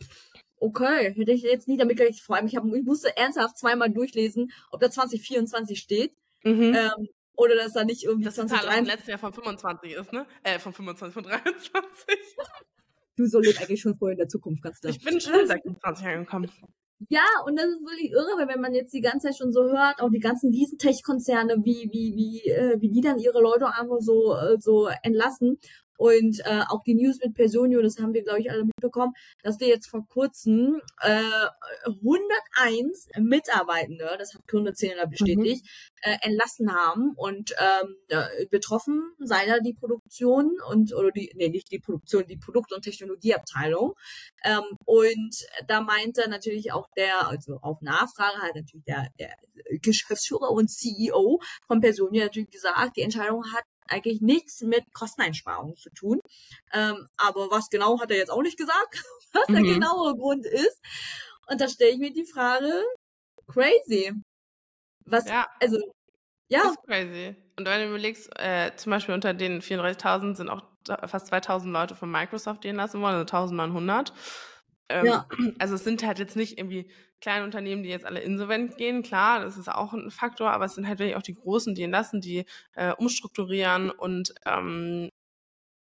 okay, 0.59 1.13
hätte 1.13 1.31
ich 1.31 1.43
jetzt 1.43 1.67
nie 1.67 1.77
damit 1.77 1.97
gerechnet. 1.97 2.21
Vor 2.21 2.35
allem, 2.35 2.47
ich, 2.47 2.55
hab, 2.55 2.65
ich 2.65 2.83
musste 2.83 3.15
ernsthaft 3.15 3.57
zweimal 3.57 3.89
durchlesen, 3.89 4.51
ob 4.71 4.81
da 4.81 4.89
2024 4.89 5.79
steht. 5.79 6.15
Mhm. 6.43 6.75
Ähm, 6.75 7.09
oder 7.35 7.55
dass 7.55 7.73
da 7.73 7.83
nicht 7.83 8.03
irgendwie 8.03 8.25
das 8.25 8.35
2023. 8.35 8.85
Das 8.85 8.93
letztes 8.93 9.09
Jahr 9.09 9.19
von 9.19 9.33
25 9.33 9.91
ist, 9.93 10.11
ne? 10.11 10.25
Äh, 10.43 10.59
von 10.59 10.73
25, 10.73 11.13
von 11.13 11.23
23. 11.23 11.83
Du 13.15 13.25
so 13.25 13.39
lebst 13.39 13.61
eigentlich 13.61 13.81
schon 13.81 13.95
vorher 13.95 14.13
in 14.13 14.19
der 14.19 14.27
Zukunft, 14.27 14.63
ganz 14.63 14.79
klar. 14.79 14.91
Ich 14.91 15.03
bin 15.03 15.19
schon 15.21 15.45
26 15.47 16.05
angekommen. 16.05 16.51
Ja, 17.09 17.21
und 17.45 17.55
das 17.57 17.65
ist 17.67 17.81
wirklich 17.81 18.11
irre, 18.11 18.37
weil 18.37 18.47
wenn 18.47 18.61
man 18.61 18.73
jetzt 18.73 18.91
die 18.93 19.01
ganze 19.01 19.27
Zeit 19.27 19.37
schon 19.37 19.51
so 19.53 19.63
hört, 19.65 20.01
auch 20.01 20.09
die 20.09 20.19
ganzen 20.19 20.51
riesen 20.51 20.79
Tech-Konzerne, 20.79 21.57
wie, 21.63 21.89
wie, 21.91 22.15
wie, 22.15 22.49
äh, 22.49 22.81
wie 22.81 22.89
die 22.89 23.01
dann 23.01 23.19
ihre 23.19 23.39
Leute 23.39 23.67
einfach 23.67 23.99
so, 23.99 24.35
äh, 24.35 24.57
so 24.59 24.87
entlassen. 25.03 25.59
Und 25.97 26.39
äh, 26.45 26.61
auch 26.69 26.83
die 26.83 26.95
News 26.95 27.19
mit 27.23 27.33
Personio, 27.33 27.81
das 27.81 27.97
haben 27.99 28.13
wir, 28.13 28.23
glaube 28.23 28.39
ich, 28.39 28.51
alle 28.51 28.63
mitbekommen, 28.63 29.13
dass 29.43 29.57
die 29.57 29.65
jetzt 29.65 29.87
vor 29.87 30.07
kurzem 30.07 30.81
äh, 31.01 31.21
101 31.85 33.09
Mitarbeitende, 33.19 34.15
das 34.17 34.33
hat 34.33 34.47
Kunde 34.47 34.73
Zehner 34.73 35.07
bestätigt, 35.07 35.65
mhm. 35.65 36.11
äh, 36.11 36.17
entlassen 36.21 36.73
haben. 36.73 37.13
Und 37.15 37.53
ähm, 37.59 37.95
betroffen 38.49 39.13
sei 39.19 39.45
da 39.47 39.59
die 39.59 39.73
Produktion 39.73 40.57
und, 40.69 40.93
oder 40.93 41.11
die, 41.11 41.31
nee, 41.35 41.49
nicht 41.49 41.71
die 41.71 41.79
Produktion, 41.79 42.25
die 42.27 42.37
Produkt- 42.37 42.73
und 42.73 42.83
Technologieabteilung. 42.83 43.93
Ähm, 44.43 44.63
und 44.85 45.45
da 45.67 45.81
meinte 45.81 46.29
natürlich 46.29 46.71
auch 46.71 46.87
der, 46.95 47.27
also 47.27 47.57
auf 47.61 47.81
Nachfrage 47.81 48.41
halt 48.41 48.55
natürlich 48.55 48.85
der, 48.85 49.09
der 49.19 49.35
Geschäftsführer 49.81 50.51
und 50.51 50.69
CEO 50.69 51.41
von 51.65 51.81
Personio 51.81 52.23
natürlich 52.23 52.51
gesagt, 52.51 52.97
die 52.97 53.01
Entscheidung 53.01 53.43
hat 53.53 53.63
eigentlich 53.89 54.21
nichts 54.21 54.61
mit 54.61 54.83
Kosteneinsparungen 54.93 55.75
zu 55.75 55.89
tun. 55.91 56.19
Ähm, 56.73 57.07
aber 57.17 57.49
was 57.51 57.69
genau 57.69 57.99
hat 57.99 58.11
er 58.11 58.17
jetzt 58.17 58.31
auch 58.31 58.41
nicht 58.41 58.57
gesagt, 58.57 59.03
was 59.33 59.47
mhm. 59.47 59.55
der 59.55 59.63
genaue 59.63 60.15
Grund 60.15 60.45
ist. 60.45 60.81
Und 61.47 61.61
da 61.61 61.67
stelle 61.67 61.91
ich 61.91 61.99
mir 61.99 62.11
die 62.11 62.25
Frage, 62.25 62.83
crazy. 63.47 64.13
Was, 65.05 65.27
ja. 65.27 65.47
also, 65.61 65.77
ja. 66.49 66.63
Das 66.63 66.71
ist 66.71 66.83
crazy. 66.83 67.35
Und 67.57 67.65
wenn 67.65 67.81
du 67.81 67.87
überlegst, 67.89 68.29
äh, 68.37 68.75
zum 68.75 68.91
Beispiel 68.91 69.15
unter 69.15 69.33
den 69.33 69.61
34.000 69.61 70.35
sind 70.35 70.49
auch 70.49 70.63
fast 71.05 71.31
2.000 71.31 71.71
Leute 71.71 71.95
von 71.95 72.11
Microsoft 72.11 72.61
gehen 72.61 72.75
lassen 72.75 73.01
wollen, 73.01 73.15
also 73.15 73.35
1.900. 73.35 74.11
Ähm, 74.89 75.05
ja. 75.05 75.27
Also 75.59 75.75
es 75.75 75.83
sind 75.83 76.05
halt 76.05 76.19
jetzt 76.19 76.35
nicht 76.35 76.57
irgendwie 76.57 76.89
kleine 77.19 77.43
Unternehmen, 77.43 77.83
die 77.83 77.89
jetzt 77.89 78.05
alle 78.05 78.19
insolvent 78.19 78.77
gehen, 78.77 79.01
klar, 79.03 79.39
das 79.39 79.57
ist 79.57 79.69
auch 79.69 79.93
ein 79.93 80.11
Faktor, 80.11 80.51
aber 80.51 80.65
es 80.65 80.75
sind 80.75 80.87
halt 80.87 80.99
wirklich 80.99 81.15
auch 81.15 81.23
die 81.23 81.33
Großen, 81.33 81.73
die 81.73 81.83
entlassen, 81.83 82.21
die 82.21 82.45
äh, 82.75 82.93
umstrukturieren 82.93 83.89
und 83.89 84.35
ähm, 84.45 85.09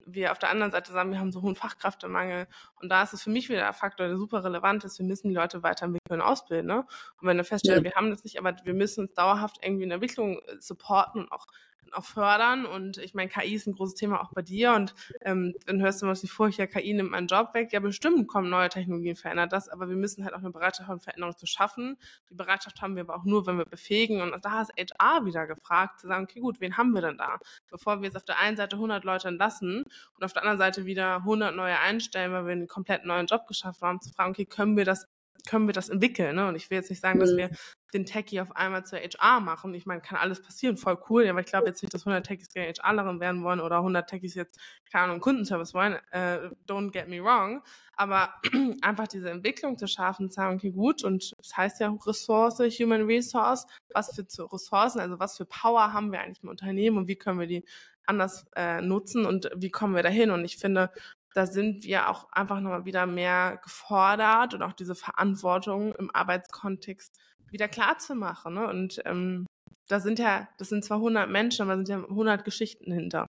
wir 0.07 0.31
auf 0.33 0.39
der 0.39 0.51
anderen 0.51 0.73
Seite 0.73 0.93
sagen, 0.93 1.11
wir 1.11 1.19
haben 1.19 1.33
so 1.33 1.43
hohen 1.43 1.57
Fachkräftemangel. 1.57 2.47
Und 2.81 2.89
da 2.91 3.03
ist 3.03 3.13
es 3.13 3.23
für 3.23 3.31
mich 3.31 3.49
wieder 3.49 3.67
ein 3.67 3.75
Faktor, 3.75 4.07
der 4.07 4.17
super 4.17 4.45
relevant 4.45 4.85
ist. 4.85 4.99
Wir 4.99 5.07
müssen 5.07 5.29
die 5.29 5.35
Leute 5.35 5.63
weiterentwickeln 5.65 6.21
und 6.21 6.27
ausbilden. 6.27 6.67
Ne? 6.67 6.87
Und 7.21 7.29
wenn 7.29 7.37
wir 7.37 7.45
feststellen, 7.45 7.85
ja. 7.85 7.91
wir 7.91 7.97
haben 7.97 8.11
das 8.11 8.23
nicht, 8.23 8.39
aber 8.39 8.55
wir 8.65 8.75
müssen 8.75 9.07
uns 9.07 9.15
dauerhaft 9.15 9.59
irgendwie 9.63 9.83
in 9.83 9.89
der 9.89 9.97
Entwicklung 9.97 10.39
äh, 10.39 10.61
supporten 10.61 11.23
und 11.23 11.33
auch 11.33 11.47
auch 11.95 12.05
fördern. 12.05 12.67
Und 12.67 12.99
ich 12.99 13.15
meine, 13.15 13.29
KI 13.29 13.55
ist 13.55 13.67
ein 13.67 13.75
großes 13.75 13.95
Thema 13.95 14.21
auch 14.21 14.33
bei 14.33 14.43
dir. 14.43 14.75
Und 14.75 14.95
ähm, 15.23 15.55
dann 15.67 15.81
hörst 15.81 16.03
du 16.03 16.07
was 16.07 16.23
wie 16.23 16.29
furcht, 16.29 16.59
ja, 16.59 16.67
KI 16.67 16.95
nimmt 16.95 17.11
meinen 17.11 17.27
Job 17.27 17.55
weg. 17.55 17.73
Ja, 17.73 17.81
bestimmt 17.81 18.29
kommen 18.29 18.51
neue 18.51 18.69
Technologien, 18.69 19.17
verändert 19.17 19.53
das. 19.53 19.69
Aber 19.69 19.89
wir 19.89 19.97
müssen 19.97 20.25
halt 20.25 20.35
auch 20.35 20.41
eine 20.41 20.51
Bereitschaft 20.51 20.89
haben, 20.89 21.01
Veränderungen 21.01 21.37
zu 21.37 21.47
schaffen. 21.47 21.97
Die 22.31 22.35
Bereitschaft 22.35 22.81
haben 22.83 22.97
wir 22.97 23.03
aber 23.03 23.17
auch 23.17 23.25
nur, 23.25 23.47
wenn 23.47 23.59
wir 23.59 23.67
befähigen. 23.67 24.21
Und 24.21 24.45
da 24.45 24.63
ist 24.63 24.73
HR 24.77 25.25
wieder 25.25 25.47
gefragt, 25.47 26.01
zu 26.01 26.09
sagen, 26.09 26.25
okay, 26.25 26.41
gut, 26.41 26.61
wen 26.61 26.77
haben 26.77 26.93
wir 26.93 27.03
denn 27.03 27.19
da? 27.19 27.39
Bevor 27.71 28.01
wir 28.01 28.07
jetzt 28.07 28.17
auf 28.17 28.25
der 28.25 28.39
einen 28.39 28.57
Seite 28.57 28.77
100 28.77 29.05
Leute 29.05 29.29
entlassen 29.29 29.85
und 30.15 30.25
auf 30.25 30.33
der 30.33 30.43
anderen 30.43 30.59
Seite 30.59 30.87
wieder 30.87 31.17
100 31.17 31.55
neue 31.55 31.79
einstellen, 31.79 32.33
weil 32.33 32.47
wir 32.47 32.53
einen 32.53 32.67
komplett 32.67 33.05
neuen 33.05 33.27
Job 33.27 33.47
geschaffen 33.47 33.87
haben, 33.87 34.01
zu 34.01 34.11
fragen, 34.13 34.31
okay, 34.31 34.47
können 34.47 34.77
wir 34.77 34.85
das 34.85 35.07
können 35.47 35.67
wir 35.67 35.73
das 35.73 35.89
entwickeln. 35.89 36.37
Ne? 36.37 36.49
Und 36.49 36.57
ich 36.57 36.71
will 36.71 36.77
jetzt 36.77 36.91
nicht 36.91 37.01
sagen, 37.01 37.19
dass 37.19 37.33
mhm. 37.33 37.37
wir 37.39 37.51
den 37.95 38.05
Techie 38.05 38.41
auf 38.41 38.55
einmal 38.55 38.85
zur 38.85 38.99
HR 38.99 39.41
machen. 39.41 39.73
Ich 39.75 39.87
meine, 39.87 40.01
kann 40.01 40.19
alles 40.19 40.43
passieren, 40.43 40.77
voll 40.77 40.99
cool. 41.09 41.27
Aber 41.29 41.41
ich 41.41 41.47
glaube 41.47 41.67
jetzt 41.69 41.83
nicht, 41.83 41.95
dass 41.95 42.07
100 42.07 42.27
Techies 42.27 42.49
gerne 42.49 42.73
HRlerin 42.73 43.21
werden 43.21 43.43
wollen 43.43 43.61
oder 43.61 43.77
100 43.77 44.09
Techies 44.09 44.35
jetzt, 44.35 44.61
keine 44.91 45.05
Ahnung, 45.05 45.21
Kundenservice 45.21 45.73
wollen. 45.75 45.97
Äh, 46.11 46.51
don't 46.69 46.91
get 46.91 47.09
me 47.09 47.23
wrong. 47.23 47.63
Aber 47.95 48.35
einfach 48.83 49.09
diese 49.09 49.31
Entwicklung 49.31 49.79
zu 49.79 49.89
schaffen, 49.89 50.31
zu 50.31 50.37
sagen, 50.37 50.57
okay, 50.57 50.71
gut. 50.71 51.05
Und 51.05 51.35
das 51.39 51.57
heißt 51.57 51.81
ja 51.81 51.97
Ressource, 52.07 52.59
Human 52.79 53.07
Resource. 53.07 53.67
Was 53.95 54.15
für 54.15 54.53
Ressourcen, 54.53 55.01
also 55.01 55.19
was 55.19 55.37
für 55.37 55.47
Power 55.47 55.93
haben 55.93 56.13
wir 56.13 56.21
eigentlich 56.21 56.43
im 56.43 56.51
Unternehmen 56.51 56.99
und 56.99 57.09
wie 57.09 57.17
können 57.17 57.41
wir 57.41 57.47
die 57.47 57.65
anders 58.07 58.47
äh, 58.55 58.81
nutzen 58.81 59.27
und 59.27 59.51
wie 59.57 59.71
kommen 59.71 59.95
wir 59.95 60.03
dahin? 60.03 60.31
Und 60.31 60.45
ich 60.45 60.57
finde, 60.57 60.91
da 61.37 61.47
sind 61.47 61.85
wir 61.85 62.09
auch 62.09 62.33
einfach 62.33 62.61
nochmal 62.61 62.87
wieder 62.87 63.05
mehr 63.05 63.61
gefordert 63.63 64.55
und 64.55 64.63
auch 64.63 64.73
diese 64.73 64.95
Verantwortung 64.95 65.95
im 65.97 66.11
Arbeitskontext 66.15 67.15
wieder 67.51 67.69
klar 67.69 67.99
zu 67.99 68.15
machen. 68.15 68.55
Ne? 68.55 68.67
Und 68.67 69.03
ähm, 69.05 69.45
da 69.87 70.01
sind 70.01 70.19
ja, 70.19 70.49
das 70.57 70.71
sind 70.71 70.83
zwar 70.83 70.97
100 70.97 71.29
Menschen, 71.29 71.63
aber 71.63 71.77
sind 71.77 71.91
ja 71.91 71.99
100 71.99 72.43
Geschichten 72.43 72.91
hinter. 72.91 73.27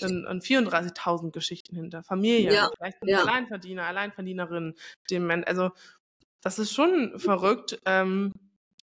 Und, 0.00 0.24
und 0.24 0.44
34.000 0.44 1.32
Geschichten 1.32 1.74
hinter. 1.74 2.04
Familien, 2.04 2.54
ja, 2.54 2.70
vielleicht 2.76 2.98
ja. 3.02 3.22
Alleinverdiener, 3.22 3.86
Alleinverdienerinnen. 3.86 4.74
Dem, 5.10 5.28
also, 5.44 5.72
das 6.40 6.60
ist 6.60 6.72
schon 6.72 7.18
verrückt. 7.18 7.80
Ähm, 7.86 8.34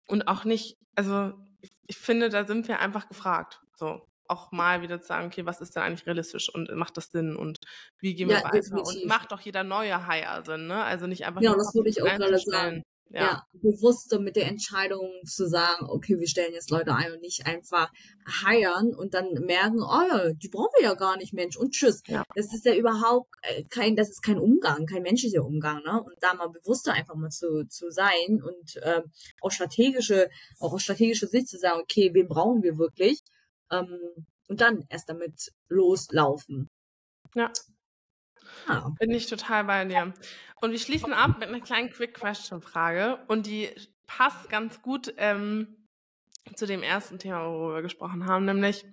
und 0.07 0.27
auch 0.27 0.43
nicht, 0.43 0.75
also, 0.95 1.31
ich, 1.61 1.71
ich 1.87 1.97
finde, 1.97 2.27
da 2.27 2.45
sind 2.45 2.67
wir 2.67 2.79
einfach 2.79 3.07
gefragt. 3.07 3.61
So 3.77 4.05
auch 4.27 4.51
mal 4.51 4.81
wieder 4.81 5.01
zu 5.01 5.07
sagen, 5.07 5.27
okay, 5.27 5.45
was 5.45 5.61
ist 5.61 5.75
denn 5.75 5.83
eigentlich 5.83 6.05
realistisch 6.05 6.53
und 6.53 6.73
macht 6.75 6.97
das 6.97 7.07
Sinn 7.07 7.35
und 7.35 7.57
wie 7.99 8.15
gehen 8.15 8.29
wir 8.29 8.37
ja, 8.37 8.43
weiter? 8.43 8.59
Definitiv. 8.59 9.03
Und 9.03 9.05
macht 9.07 9.31
doch 9.31 9.41
jeder 9.41 9.63
neue 9.63 10.07
Hire 10.07 10.43
Sinn, 10.45 10.67
ne? 10.67 10.83
Also 10.83 11.07
nicht 11.07 11.25
einfach 11.25 11.41
ja, 11.41 11.51
nur 11.51 11.57
das 11.57 11.73
würde 11.73 11.89
ich 11.89 12.01
auch 12.01 12.07
gerade 12.07 12.39
sagen. 12.39 12.83
Ja. 13.09 13.21
ja, 13.21 13.43
bewusster 13.53 14.19
mit 14.19 14.35
der 14.35 14.47
Entscheidung 14.47 15.07
zu 15.25 15.47
sagen, 15.47 15.87
okay, 15.89 16.19
wir 16.19 16.27
stellen 16.27 16.53
jetzt 16.53 16.71
Leute 16.71 16.95
ein 16.95 17.13
und 17.13 17.21
nicht 17.21 17.45
einfach 17.45 17.91
heiern 18.43 18.95
und 18.95 19.13
dann 19.13 19.31
merken, 19.45 19.83
oh 19.83 20.01
ja, 20.09 20.33
die 20.33 20.49
brauchen 20.49 20.71
wir 20.77 20.85
ja 20.85 20.95
gar 20.95 21.15
nicht, 21.15 21.31
Mensch, 21.31 21.55
und 21.55 21.71
tschüss. 21.71 22.01
Ja. 22.07 22.23
Das 22.33 22.51
ist 22.51 22.65
ja 22.65 22.73
überhaupt 22.73 23.29
äh, 23.43 23.63
kein, 23.69 23.95
das 23.95 24.09
ist 24.09 24.23
kein 24.23 24.39
Umgang, 24.39 24.87
kein 24.87 25.03
menschlicher 25.03 25.45
Umgang, 25.45 25.83
ne? 25.83 26.01
Und 26.03 26.15
da 26.19 26.33
mal 26.33 26.49
bewusster 26.49 26.93
einfach 26.93 27.13
mal 27.15 27.29
zu, 27.29 27.67
zu 27.69 27.91
sein 27.91 28.41
und 28.43 28.77
äh, 28.77 29.03
auch 29.41 29.51
strategische, 29.51 30.27
auch 30.59 30.73
aus 30.73 30.81
strategischer 30.81 31.27
Sicht 31.27 31.47
zu 31.47 31.59
sagen, 31.59 31.81
okay, 31.81 32.09
wen 32.11 32.27
brauchen 32.27 32.63
wir 32.63 32.79
wirklich? 32.79 33.21
Ähm, 33.71 34.25
und 34.47 34.61
dann 34.61 34.85
erst 34.89 35.09
damit 35.09 35.51
loslaufen. 35.69 36.69
Ja. 37.33 37.51
Ah. 38.67 38.89
Bin 38.99 39.11
ich 39.11 39.27
total 39.27 39.65
bei 39.65 39.85
dir. 39.85 40.13
Und 40.61 40.71
wir 40.71 40.79
schließen 40.79 41.13
ab 41.13 41.39
mit 41.39 41.49
einer 41.49 41.61
kleinen 41.61 41.89
Quick-Question-Frage 41.89 43.19
und 43.27 43.45
die 43.45 43.69
passt 44.07 44.49
ganz 44.49 44.81
gut 44.81 45.13
ähm, 45.17 45.87
zu 46.55 46.65
dem 46.65 46.83
ersten 46.83 47.19
Thema, 47.19 47.45
worüber 47.45 47.75
wir 47.75 47.81
gesprochen 47.81 48.27
haben, 48.27 48.45
nämlich 48.45 48.85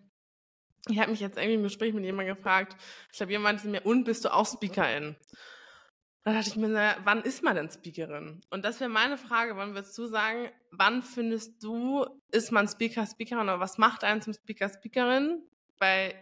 ich 0.89 0.99
habe 0.99 1.13
mich 1.13 1.21
jetzt 1.21 1.37
irgendwie 1.37 1.55
im 1.55 1.63
Gespräch 1.63 1.95
mit 1.95 2.05
jemandem 2.05 2.35
gefragt, 2.35 2.77
ich 3.11 3.17
glaube, 3.17 3.33
jemand 3.33 3.59
meinte 3.59 3.69
mir, 3.69 3.87
und 3.87 4.05
bist 4.05 4.25
du 4.25 4.33
auch 4.33 4.47
Speakerin? 4.47 5.17
Da 6.25 6.33
dachte 6.33 6.51
ich 6.51 6.57
mir, 6.57 6.69
na, 6.69 6.97
wann 7.03 7.23
ist 7.23 7.43
man 7.43 7.57
denn 7.57 7.69
Speakerin? 7.69 8.41
Und 8.51 8.65
das 8.65 8.79
wäre 8.79 8.91
meine 8.91 9.19
Frage, 9.19 9.57
wann 9.57 9.75
würdest 9.75 9.99
du 9.99 10.07
sagen, 10.07 10.51
wann 10.71 11.03
findest 11.03 11.63
du, 11.65 12.07
ist 12.31 12.53
man 12.53 12.69
Speaker, 12.69 13.07
Speakerin 13.07 13.43
oder 13.43 13.59
was 13.59 13.77
macht 13.77 14.05
einen 14.05 14.23
zum 14.23 14.33
Speaker, 14.33 14.69
Speakerin? 14.69 15.43
Weil, 15.79 16.15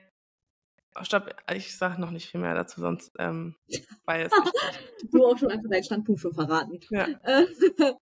oh, 0.98 1.04
stopp, 1.04 1.34
ich 1.52 1.76
sage 1.76 2.00
noch 2.00 2.12
nicht 2.12 2.30
viel 2.30 2.40
mehr 2.40 2.54
dazu, 2.54 2.80
sonst 2.80 3.12
ähm, 3.18 3.56
weiß 4.06 4.32
ich 4.32 5.10
Du 5.12 5.26
auch 5.26 5.36
schon 5.36 5.50
einfach 5.50 5.68
deinen 5.68 5.84
Standpunkt 5.84 6.22
schon 6.22 6.32
verraten. 6.32 6.80
Ja. 6.88 7.06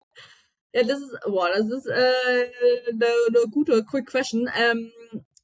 ja, 0.72 0.82
das 0.82 1.00
ist, 1.00 1.16
boah, 1.26 1.48
das 1.54 1.70
ist 1.70 1.88
eine 1.88 2.02
äh, 2.02 2.92
ne, 2.92 3.06
ne 3.30 3.44
gute 3.52 3.84
Quick 3.84 4.06
Question. 4.06 4.50
Ähm, 4.58 4.90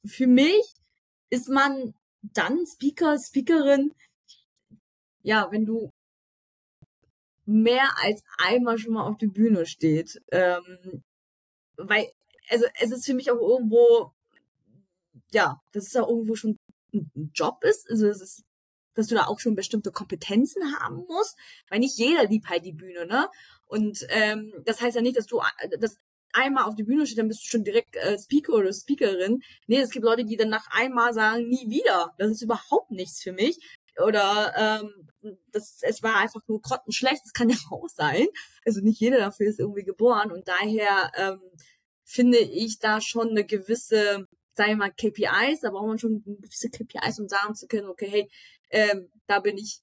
für 0.05 0.27
mich 0.27 0.61
ist 1.29 1.47
man 1.47 1.93
dann 2.21 2.65
Speaker, 2.65 3.15
Speakerin, 3.17 3.93
ja, 5.23 5.47
wenn 5.49 5.65
du 5.65 5.89
mehr 7.51 7.89
als 8.03 8.23
einmal 8.37 8.77
schon 8.77 8.93
mal 8.93 9.07
auf 9.07 9.17
die 9.17 9.27
Bühne 9.27 9.65
steht. 9.65 10.21
Ähm, 10.31 11.03
weil, 11.77 12.07
also 12.49 12.65
es 12.79 12.91
ist 12.91 13.05
für 13.05 13.13
mich 13.13 13.31
auch 13.31 13.39
irgendwo, 13.39 14.11
ja, 15.31 15.61
das 15.71 15.87
ist 15.87 15.97
auch 15.97 16.09
irgendwo 16.09 16.35
schon 16.35 16.57
ein 16.93 17.31
Job 17.33 17.63
ist. 17.63 17.89
Also 17.89 18.07
es 18.07 18.21
ist, 18.21 18.43
dass 18.93 19.07
du 19.07 19.15
da 19.15 19.27
auch 19.27 19.39
schon 19.39 19.55
bestimmte 19.55 19.91
Kompetenzen 19.91 20.77
haben 20.79 21.05
musst, 21.07 21.37
weil 21.69 21.79
nicht 21.79 21.97
jeder 21.97 22.25
liebt 22.25 22.49
halt 22.49 22.65
die 22.65 22.73
Bühne, 22.73 23.05
ne? 23.05 23.29
Und 23.67 24.05
ähm, 24.09 24.53
das 24.65 24.81
heißt 24.81 24.97
ja 24.97 25.01
nicht, 25.01 25.17
dass 25.17 25.27
du 25.27 25.41
das 25.79 25.97
einmal 26.33 26.65
auf 26.65 26.75
die 26.75 26.83
Bühne 26.83 27.05
steht, 27.05 27.19
dann 27.19 27.27
bist 27.27 27.43
du 27.43 27.47
schon 27.47 27.63
direkt 27.63 27.95
äh, 27.95 28.17
Speaker 28.19 28.53
oder 28.53 28.73
Speakerin. 28.73 29.41
Nee, 29.67 29.79
es 29.79 29.91
gibt 29.91 30.05
Leute, 30.05 30.25
die 30.25 30.35
dann 30.37 30.49
nach 30.49 30.67
einmal 30.71 31.13
sagen, 31.13 31.47
nie 31.47 31.69
wieder. 31.69 32.13
Das 32.17 32.31
ist 32.31 32.41
überhaupt 32.41 32.91
nichts 32.91 33.21
für 33.21 33.31
mich 33.33 33.59
oder 33.97 34.53
ähm, 34.57 35.10
das, 35.51 35.79
es 35.81 36.03
war 36.03 36.17
einfach 36.17 36.41
nur 36.47 36.61
grottenschlecht, 36.61 37.21
das 37.23 37.33
kann 37.33 37.49
ja 37.49 37.57
auch 37.71 37.87
sein. 37.87 38.27
Also 38.65 38.81
nicht 38.81 38.99
jeder 38.99 39.17
dafür 39.17 39.47
ist 39.47 39.59
irgendwie 39.59 39.83
geboren 39.83 40.31
und 40.31 40.47
daher 40.47 41.11
ähm, 41.15 41.41
finde 42.03 42.39
ich 42.39 42.79
da 42.79 43.01
schon 43.01 43.29
eine 43.29 43.45
gewisse, 43.45 44.27
sagen 44.53 44.71
wir 44.71 44.75
mal, 44.75 44.91
KPIs, 44.91 45.61
da 45.61 45.71
braucht 45.71 45.87
man 45.87 45.99
schon 45.99 46.23
gewisse 46.23 46.69
KPIs, 46.69 47.19
um 47.19 47.27
sagen 47.27 47.55
zu 47.55 47.67
können, 47.67 47.87
okay, 47.87 48.09
hey, 48.09 48.29
ähm, 48.69 49.09
da 49.27 49.39
bin 49.39 49.57
ich 49.57 49.81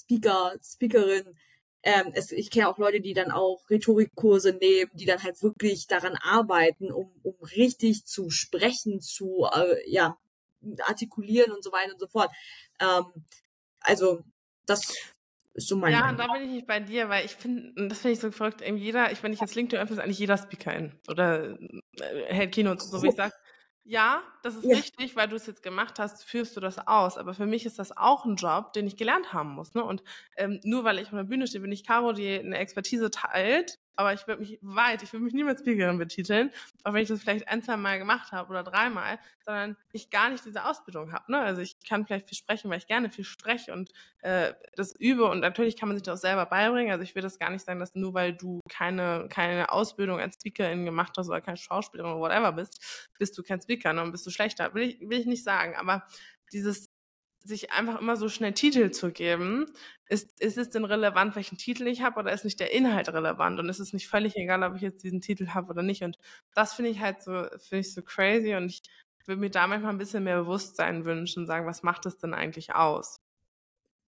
Speaker, 0.00 0.56
Speakerin. 0.62 1.36
Ähm, 1.82 2.12
es, 2.14 2.32
ich 2.32 2.50
kenne 2.50 2.68
auch 2.68 2.78
Leute, 2.78 3.00
die 3.00 3.12
dann 3.12 3.30
auch 3.30 3.68
Rhetorikkurse 3.68 4.54
nehmen, 4.54 4.90
die 4.94 5.04
dann 5.04 5.22
halt 5.22 5.42
wirklich 5.42 5.86
daran 5.86 6.16
arbeiten, 6.16 6.90
um, 6.90 7.12
um 7.22 7.34
richtig 7.56 8.06
zu 8.06 8.30
sprechen, 8.30 9.00
zu 9.00 9.46
äh, 9.52 9.90
ja, 9.90 10.16
artikulieren 10.86 11.52
und 11.52 11.62
so 11.62 11.72
weiter 11.72 11.92
und 11.92 12.00
so 12.00 12.08
fort. 12.08 12.30
Ähm, 12.80 13.04
also 13.80 14.22
das 14.66 14.94
ist 15.54 15.68
so 15.68 15.76
mein 15.76 15.92
Ja, 15.92 16.10
und 16.10 16.18
da 16.18 16.26
bin 16.26 16.42
ich 16.42 16.50
nicht 16.50 16.66
bei 16.66 16.80
dir, 16.80 17.08
weil 17.08 17.24
ich 17.24 17.32
finde, 17.32 17.88
das 17.88 17.98
finde 17.98 18.14
ich 18.14 18.20
so 18.20 18.30
verrückt, 18.30 18.60
jeder, 18.60 19.12
ich, 19.12 19.22
wenn 19.22 19.32
ich 19.32 19.40
jetzt 19.40 19.54
LinkedIn 19.54 19.80
öffne, 19.80 19.96
ist 19.96 20.02
eigentlich 20.02 20.18
jeder 20.18 20.36
Speakerin 20.36 20.92
oder 21.08 21.58
äh, 21.60 22.24
hält 22.26 22.54
Keynotes, 22.54 22.90
so 22.90 23.02
wie 23.02 23.08
ich 23.08 23.14
sage. 23.14 23.34
Ja, 23.86 24.22
das 24.42 24.56
ist 24.56 24.64
ja. 24.64 24.76
richtig, 24.76 25.14
weil 25.14 25.28
du 25.28 25.36
es 25.36 25.46
jetzt 25.46 25.62
gemacht 25.62 25.98
hast, 25.98 26.24
führst 26.24 26.56
du 26.56 26.60
das 26.60 26.86
aus. 26.86 27.18
Aber 27.18 27.34
für 27.34 27.44
mich 27.44 27.66
ist 27.66 27.78
das 27.78 27.94
auch 27.94 28.24
ein 28.24 28.36
Job, 28.36 28.72
den 28.72 28.86
ich 28.86 28.96
gelernt 28.96 29.34
haben 29.34 29.50
muss. 29.50 29.74
Ne? 29.74 29.84
Und 29.84 30.02
ähm, 30.36 30.58
nur 30.64 30.84
weil 30.84 30.98
ich 30.98 31.08
auf 31.08 31.14
der 31.14 31.24
Bühne 31.24 31.46
stehe, 31.46 31.60
bin 31.60 31.70
ich 31.70 31.84
Caro, 31.84 32.14
die 32.14 32.38
eine 32.38 32.56
Expertise 32.56 33.10
teilt 33.10 33.78
aber 33.96 34.12
ich 34.12 34.26
würde 34.26 34.40
mich 34.40 34.58
weit, 34.62 35.02
ich 35.02 35.12
würde 35.12 35.24
mich 35.24 35.34
niemals 35.34 35.60
Speakerin 35.60 35.98
betiteln, 35.98 36.50
auch 36.82 36.92
wenn 36.92 37.02
ich 37.02 37.08
das 37.08 37.20
vielleicht 37.20 37.48
ein, 37.48 37.62
zwei 37.62 37.76
Mal 37.76 37.98
gemacht 37.98 38.32
habe 38.32 38.50
oder 38.50 38.62
dreimal, 38.62 39.18
sondern 39.44 39.76
ich 39.92 40.10
gar 40.10 40.30
nicht 40.30 40.44
diese 40.44 40.64
Ausbildung 40.64 41.12
habe. 41.12 41.30
Ne? 41.30 41.38
Also 41.38 41.60
ich 41.60 41.76
kann 41.86 42.06
vielleicht 42.06 42.28
viel 42.28 42.36
sprechen, 42.36 42.70
weil 42.70 42.78
ich 42.78 42.86
gerne 42.86 43.10
viel 43.10 43.24
spreche 43.24 43.72
und 43.72 43.90
äh, 44.22 44.54
das 44.76 44.94
übe 44.98 45.24
und 45.26 45.40
natürlich 45.40 45.76
kann 45.76 45.88
man 45.88 45.96
sich 45.96 46.02
das 46.02 46.18
auch 46.18 46.22
selber 46.22 46.46
beibringen. 46.46 46.92
Also 46.92 47.02
ich 47.02 47.14
will 47.14 47.22
das 47.22 47.38
gar 47.38 47.50
nicht 47.50 47.64
sagen, 47.64 47.80
dass 47.80 47.94
nur 47.94 48.14
weil 48.14 48.32
du 48.34 48.60
keine, 48.68 49.28
keine 49.30 49.70
Ausbildung 49.70 50.20
als 50.20 50.36
Speakerin 50.36 50.84
gemacht 50.84 51.14
hast 51.16 51.28
oder 51.28 51.40
keine 51.40 51.56
Schauspielerin 51.56 52.12
oder 52.12 52.20
whatever 52.20 52.52
bist, 52.52 53.08
bist 53.18 53.36
du 53.38 53.42
kein 53.42 53.60
Speaker 53.60 53.92
ne? 53.92 54.02
und 54.02 54.12
bist 54.12 54.26
du 54.26 54.30
schlechter. 54.30 54.74
Will 54.74 54.82
ich, 54.82 55.00
will 55.00 55.20
ich 55.20 55.26
nicht 55.26 55.44
sagen, 55.44 55.74
aber 55.76 56.06
dieses 56.52 56.93
sich 57.44 57.72
einfach 57.72 58.00
immer 58.00 58.16
so 58.16 58.28
schnell 58.28 58.52
Titel 58.52 58.90
zu 58.90 59.12
geben, 59.12 59.66
ist, 60.08 60.40
ist 60.40 60.58
es 60.58 60.70
denn 60.70 60.84
relevant, 60.84 61.36
welchen 61.36 61.58
Titel 61.58 61.86
ich 61.86 62.02
habe 62.02 62.20
oder 62.20 62.32
ist 62.32 62.44
nicht 62.44 62.58
der 62.58 62.72
Inhalt 62.72 63.08
relevant 63.10 63.60
und 63.60 63.68
ist 63.68 63.80
es 63.80 63.92
nicht 63.92 64.08
völlig 64.08 64.36
egal, 64.36 64.62
ob 64.62 64.74
ich 64.76 64.82
jetzt 64.82 65.04
diesen 65.04 65.20
Titel 65.20 65.48
habe 65.48 65.70
oder 65.70 65.82
nicht 65.82 66.02
und 66.02 66.18
das 66.54 66.74
finde 66.74 66.90
ich 66.90 67.00
halt 67.00 67.22
so, 67.22 67.32
finde 67.58 67.80
ich 67.80 67.94
so 67.94 68.02
crazy 68.02 68.54
und 68.54 68.66
ich 68.66 68.82
würde 69.26 69.40
mir 69.40 69.50
da 69.50 69.66
manchmal 69.66 69.92
ein 69.92 69.98
bisschen 69.98 70.24
mehr 70.24 70.40
Bewusstsein 70.40 71.04
wünschen 71.04 71.40
und 71.40 71.46
sagen, 71.46 71.66
was 71.66 71.82
macht 71.82 72.06
es 72.06 72.18
denn 72.18 72.34
eigentlich 72.34 72.74
aus? 72.74 73.20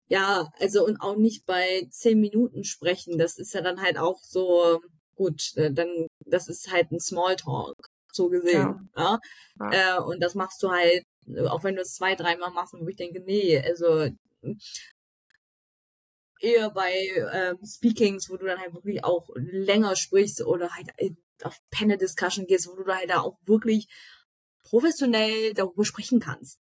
Ja, 0.08 0.52
also 0.60 0.86
und 0.86 1.02
auch 1.02 1.16
nicht 1.16 1.46
bei 1.46 1.88
zehn 1.92 2.20
Minuten 2.20 2.64
sprechen, 2.64 3.18
das 3.18 3.38
ist 3.38 3.54
ja 3.54 3.62
dann 3.62 3.82
halt 3.82 3.98
auch 3.98 4.20
so, 4.24 4.82
gut, 5.16 5.56
äh, 5.56 5.72
dann, 5.72 6.08
das 6.26 6.48
ist 6.48 6.72
halt 6.72 6.92
ein 6.92 7.00
Smalltalk, 7.00 7.90
so 8.12 8.30
gesehen. 8.30 8.90
Ja. 8.96 9.20
ja? 9.60 9.72
ja. 9.72 9.98
Äh, 9.98 10.02
und 10.02 10.20
das 10.20 10.34
machst 10.34 10.64
du 10.64 10.72
halt 10.72 11.04
auch 11.48 11.64
wenn 11.64 11.76
du 11.76 11.82
es 11.82 11.96
zwei, 11.96 12.16
dreimal 12.16 12.52
machst, 12.52 12.74
wo 12.74 12.88
ich 12.88 12.96
denke, 12.96 13.22
nee, 13.22 13.60
also 13.60 14.10
eher 16.40 16.70
bei 16.72 16.94
ähm, 17.34 17.58
Speakings, 17.66 18.30
wo 18.30 18.38
du 18.38 18.46
dann 18.46 18.60
halt 18.60 18.74
wirklich 18.74 19.04
auch 19.04 19.30
länger 19.36 19.96
sprichst 19.96 20.42
oder 20.46 20.70
halt 20.70 20.88
äh, 20.98 21.12
auf 21.44 21.58
Panel-Discussion 21.72 22.48
gehst, 22.48 22.68
wo 22.68 22.76
du 22.76 22.84
da 22.84 22.98
halt 22.98 23.14
auch 23.14 23.38
wirklich 23.46 23.88
professionell 24.64 25.54
darüber 25.54 25.86
sprechen 25.86 26.20
kannst. 26.20 26.60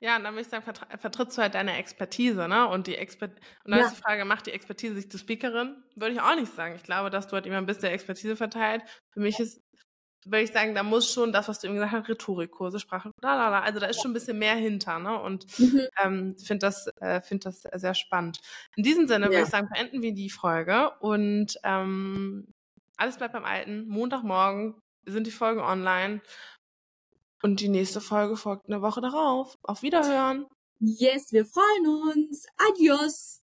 Ja, 0.00 0.16
und 0.16 0.24
dann 0.24 0.34
würde 0.34 0.42
ich 0.42 0.48
sagen, 0.48 0.64
vertrittst 0.64 1.38
du 1.38 1.42
halt 1.42 1.54
deine 1.54 1.76
Expertise, 1.76 2.48
ne? 2.48 2.66
Und 2.66 2.88
die 2.88 2.96
Expert 2.96 3.38
und 3.64 3.70
dann 3.70 3.78
ja. 3.78 3.86
ist 3.86 3.96
die 3.96 4.02
Frage, 4.02 4.24
macht 4.24 4.46
die 4.46 4.50
Expertise 4.50 4.96
sich 4.96 5.08
zur 5.08 5.20
Speakerin? 5.20 5.76
Würde 5.94 6.14
ich 6.14 6.20
auch 6.20 6.34
nicht 6.34 6.52
sagen. 6.52 6.74
Ich 6.74 6.82
glaube, 6.82 7.08
dass 7.08 7.28
du 7.28 7.34
halt 7.34 7.46
immer 7.46 7.58
ein 7.58 7.66
bisschen 7.66 7.90
Expertise 7.90 8.34
verteilt. 8.34 8.82
Für 9.10 9.20
mich 9.20 9.38
ist 9.38 9.61
würde 10.24 10.42
ich 10.42 10.52
sagen, 10.52 10.74
da 10.74 10.82
muss 10.82 11.12
schon 11.12 11.32
das, 11.32 11.48
was 11.48 11.58
du 11.58 11.66
eben 11.66 11.76
gesagt 11.76 11.92
hast, 11.92 12.08
Rhetorikkurse, 12.08 12.78
Sprache, 12.78 13.10
lalala, 13.20 13.60
also 13.60 13.80
da 13.80 13.86
ist 13.86 14.00
schon 14.00 14.12
ein 14.12 14.14
bisschen 14.14 14.38
mehr 14.38 14.54
hinter, 14.54 14.98
ne? 14.98 15.20
Und 15.20 15.46
mhm. 15.58 15.86
ähm, 16.02 16.36
finde 16.36 16.66
das, 16.66 16.86
äh, 17.00 17.20
find 17.20 17.44
das 17.44 17.62
sehr 17.74 17.94
spannend. 17.94 18.40
In 18.76 18.82
diesem 18.82 19.08
Sinne 19.08 19.26
ja. 19.26 19.30
würde 19.32 19.42
ich 19.42 19.48
sagen, 19.48 19.68
beenden 19.72 20.02
wir 20.02 20.14
die 20.14 20.30
Folge 20.30 20.90
und 21.00 21.58
ähm, 21.64 22.46
alles 22.96 23.16
bleibt 23.16 23.32
beim 23.32 23.44
Alten. 23.44 23.88
Montagmorgen 23.88 24.80
sind 25.04 25.26
die 25.26 25.32
Folgen 25.32 25.60
online 25.60 26.20
und 27.42 27.60
die 27.60 27.68
nächste 27.68 28.00
Folge 28.00 28.36
folgt 28.36 28.68
eine 28.68 28.82
Woche 28.82 29.00
darauf. 29.00 29.58
Auf 29.62 29.82
Wiederhören. 29.82 30.46
Yes, 30.78 31.32
wir 31.32 31.44
freuen 31.44 31.86
uns. 31.86 32.46
Adios. 32.56 33.41